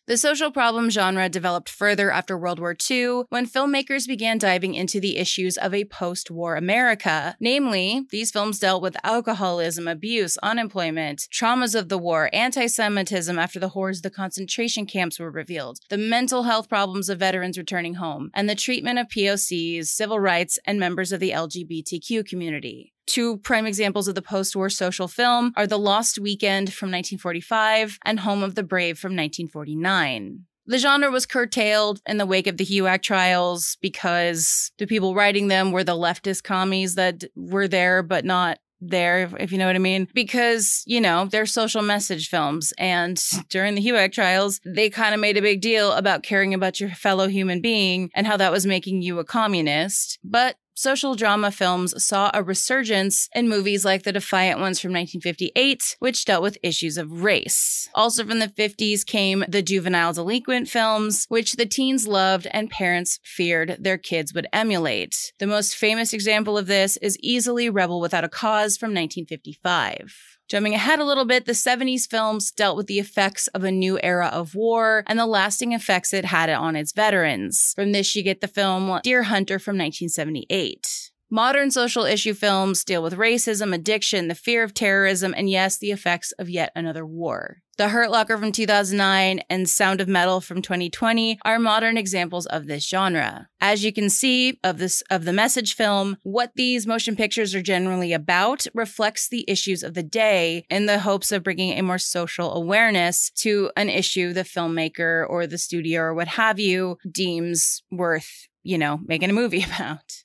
The 0.08 0.16
social 0.16 0.50
problem 0.50 0.88
genre 0.88 1.28
developed 1.28 1.68
further 1.68 2.10
after 2.10 2.38
World 2.38 2.58
War 2.58 2.74
II 2.90 3.24
when 3.28 3.46
filmmakers 3.46 4.06
began 4.06 4.38
diving 4.38 4.74
into 4.74 5.00
the 5.00 5.18
issues 5.18 5.58
of 5.58 5.74
a 5.74 5.84
post 5.84 6.30
war 6.30 6.56
America. 6.56 7.36
Namely, 7.40 8.06
these 8.10 8.30
films 8.30 8.58
dealt 8.58 8.80
with 8.80 8.96
alcoholism, 9.04 9.86
abuse, 9.86 10.38
unemployment, 10.38 11.28
traumas 11.30 11.78
of 11.78 11.90
the 11.90 11.98
war, 11.98 12.30
anti 12.32 12.68
Semitism 12.68 13.38
after 13.38 13.60
the 13.60 13.68
horrors 13.68 13.98
of 13.98 14.04
the 14.04 14.10
concentration 14.10 14.86
camps 14.86 15.20
were 15.20 15.30
revealed, 15.30 15.80
the 15.90 15.98
mental 15.98 16.44
health 16.44 16.70
problems 16.70 17.10
of 17.10 17.18
veterans 17.18 17.58
returning 17.58 17.96
home, 17.96 18.30
and 18.32 18.48
the 18.48 18.54
treatment 18.54 18.98
of 18.98 19.08
POCs, 19.08 19.88
civil 19.88 20.18
rights, 20.18 20.58
and 20.64 20.80
members 20.80 21.12
of 21.12 21.20
the 21.20 21.32
LGBTQ 21.32 22.26
community. 22.26 22.94
Two 23.08 23.38
prime 23.38 23.66
examples 23.66 24.06
of 24.06 24.14
the 24.14 24.22
post 24.22 24.54
war 24.54 24.68
social 24.68 25.08
film 25.08 25.54
are 25.56 25.66
The 25.66 25.78
Lost 25.78 26.18
Weekend 26.18 26.74
from 26.74 26.88
1945 26.88 27.98
and 28.04 28.20
Home 28.20 28.42
of 28.42 28.54
the 28.54 28.62
Brave 28.62 28.98
from 28.98 29.12
1949. 29.12 30.44
The 30.66 30.76
genre 30.76 31.10
was 31.10 31.24
curtailed 31.24 32.02
in 32.06 32.18
the 32.18 32.26
wake 32.26 32.46
of 32.46 32.58
the 32.58 32.66
HUAC 32.66 33.00
trials 33.00 33.78
because 33.80 34.70
the 34.76 34.86
people 34.86 35.14
writing 35.14 35.48
them 35.48 35.72
were 35.72 35.84
the 35.84 35.96
leftist 35.96 36.42
commies 36.42 36.96
that 36.96 37.24
were 37.34 37.66
there 37.66 38.02
but 38.02 38.26
not 38.26 38.58
there, 38.80 39.30
if 39.40 39.50
you 39.52 39.56
know 39.56 39.66
what 39.66 39.76
I 39.76 39.80
mean. 39.80 40.06
Because, 40.12 40.82
you 40.86 41.00
know, 41.00 41.24
they're 41.24 41.46
social 41.46 41.80
message 41.80 42.28
films. 42.28 42.74
And 42.76 43.18
during 43.48 43.74
the 43.74 43.84
HUAC 43.84 44.12
trials, 44.12 44.60
they 44.66 44.90
kind 44.90 45.14
of 45.14 45.20
made 45.20 45.38
a 45.38 45.42
big 45.42 45.62
deal 45.62 45.92
about 45.92 46.22
caring 46.22 46.52
about 46.52 46.78
your 46.78 46.90
fellow 46.90 47.28
human 47.28 47.62
being 47.62 48.10
and 48.14 48.26
how 48.26 48.36
that 48.36 48.52
was 48.52 48.66
making 48.66 49.00
you 49.00 49.18
a 49.18 49.24
communist. 49.24 50.18
But 50.22 50.56
social 50.78 51.16
drama 51.16 51.50
films 51.50 51.92
saw 52.04 52.30
a 52.32 52.40
resurgence 52.40 53.28
in 53.34 53.48
movies 53.48 53.84
like 53.84 54.04
The 54.04 54.12
Defiant 54.12 54.60
Ones 54.60 54.78
from 54.78 54.92
1958, 54.92 55.96
which 55.98 56.24
dealt 56.24 56.42
with 56.42 56.56
issues 56.62 56.96
of 56.96 57.24
race. 57.24 57.88
Also 57.96 58.24
from 58.24 58.38
the 58.38 58.46
50s 58.46 59.04
came 59.04 59.44
the 59.48 59.60
juvenile 59.60 60.12
delinquent 60.12 60.68
films, 60.68 61.26
which 61.28 61.54
the 61.54 61.66
teens 61.66 62.06
loved 62.06 62.46
and 62.52 62.70
parents 62.70 63.18
feared 63.24 63.76
their 63.80 63.98
kids 63.98 64.32
would 64.32 64.46
emulate. 64.52 65.32
The 65.40 65.48
most 65.48 65.74
famous 65.74 66.12
example 66.12 66.56
of 66.56 66.68
this 66.68 66.96
is 66.98 67.18
easily 67.20 67.68
Rebel 67.68 68.00
Without 68.00 68.22
a 68.22 68.28
Cause 68.28 68.76
from 68.76 68.90
1955. 68.90 70.37
Jumping 70.48 70.74
ahead 70.74 70.98
a 70.98 71.04
little 71.04 71.26
bit, 71.26 71.44
the 71.44 71.52
70s 71.52 72.08
films 72.08 72.50
dealt 72.50 72.78
with 72.78 72.86
the 72.86 72.98
effects 72.98 73.48
of 73.48 73.64
a 73.64 73.70
new 73.70 73.98
era 74.02 74.28
of 74.28 74.54
war 74.54 75.04
and 75.06 75.18
the 75.18 75.26
lasting 75.26 75.72
effects 75.72 76.14
it 76.14 76.24
had 76.24 76.48
on 76.48 76.74
its 76.74 76.92
veterans. 76.92 77.74
From 77.74 77.92
this, 77.92 78.16
you 78.16 78.22
get 78.22 78.40
the 78.40 78.48
film 78.48 78.98
Deer 79.02 79.24
Hunter 79.24 79.58
from 79.58 79.76
1978. 79.76 81.10
Modern 81.30 81.70
social 81.70 82.04
issue 82.04 82.32
films 82.32 82.82
deal 82.82 83.02
with 83.02 83.18
racism, 83.18 83.74
addiction, 83.74 84.28
the 84.28 84.34
fear 84.34 84.64
of 84.64 84.72
terrorism, 84.72 85.34
and 85.36 85.50
yes, 85.50 85.76
the 85.76 85.90
effects 85.90 86.32
of 86.38 86.48
yet 86.48 86.72
another 86.74 87.04
war. 87.04 87.58
The 87.78 87.90
Hurt 87.90 88.10
Locker 88.10 88.36
from 88.36 88.50
2009 88.50 89.38
and 89.48 89.68
Sound 89.68 90.00
of 90.00 90.08
Metal 90.08 90.40
from 90.40 90.62
2020 90.62 91.38
are 91.44 91.60
modern 91.60 91.96
examples 91.96 92.44
of 92.46 92.66
this 92.66 92.84
genre. 92.84 93.48
As 93.60 93.84
you 93.84 93.92
can 93.92 94.10
see 94.10 94.58
of 94.64 94.78
this 94.78 95.00
of 95.12 95.24
the 95.24 95.32
message 95.32 95.76
film, 95.76 96.16
what 96.24 96.50
these 96.56 96.88
motion 96.88 97.14
pictures 97.14 97.54
are 97.54 97.62
generally 97.62 98.12
about 98.12 98.66
reflects 98.74 99.28
the 99.28 99.44
issues 99.46 99.84
of 99.84 99.94
the 99.94 100.02
day 100.02 100.64
in 100.68 100.86
the 100.86 100.98
hopes 100.98 101.30
of 101.30 101.44
bringing 101.44 101.78
a 101.78 101.84
more 101.84 101.98
social 102.00 102.52
awareness 102.52 103.30
to 103.36 103.70
an 103.76 103.88
issue 103.88 104.32
the 104.32 104.42
filmmaker 104.42 105.24
or 105.30 105.46
the 105.46 105.56
studio 105.56 106.00
or 106.00 106.14
what 106.14 106.26
have 106.26 106.58
you 106.58 106.98
deems 107.08 107.84
worth, 107.92 108.48
you 108.64 108.76
know, 108.76 108.98
making 109.06 109.30
a 109.30 109.32
movie 109.32 109.62
about. 109.76 110.24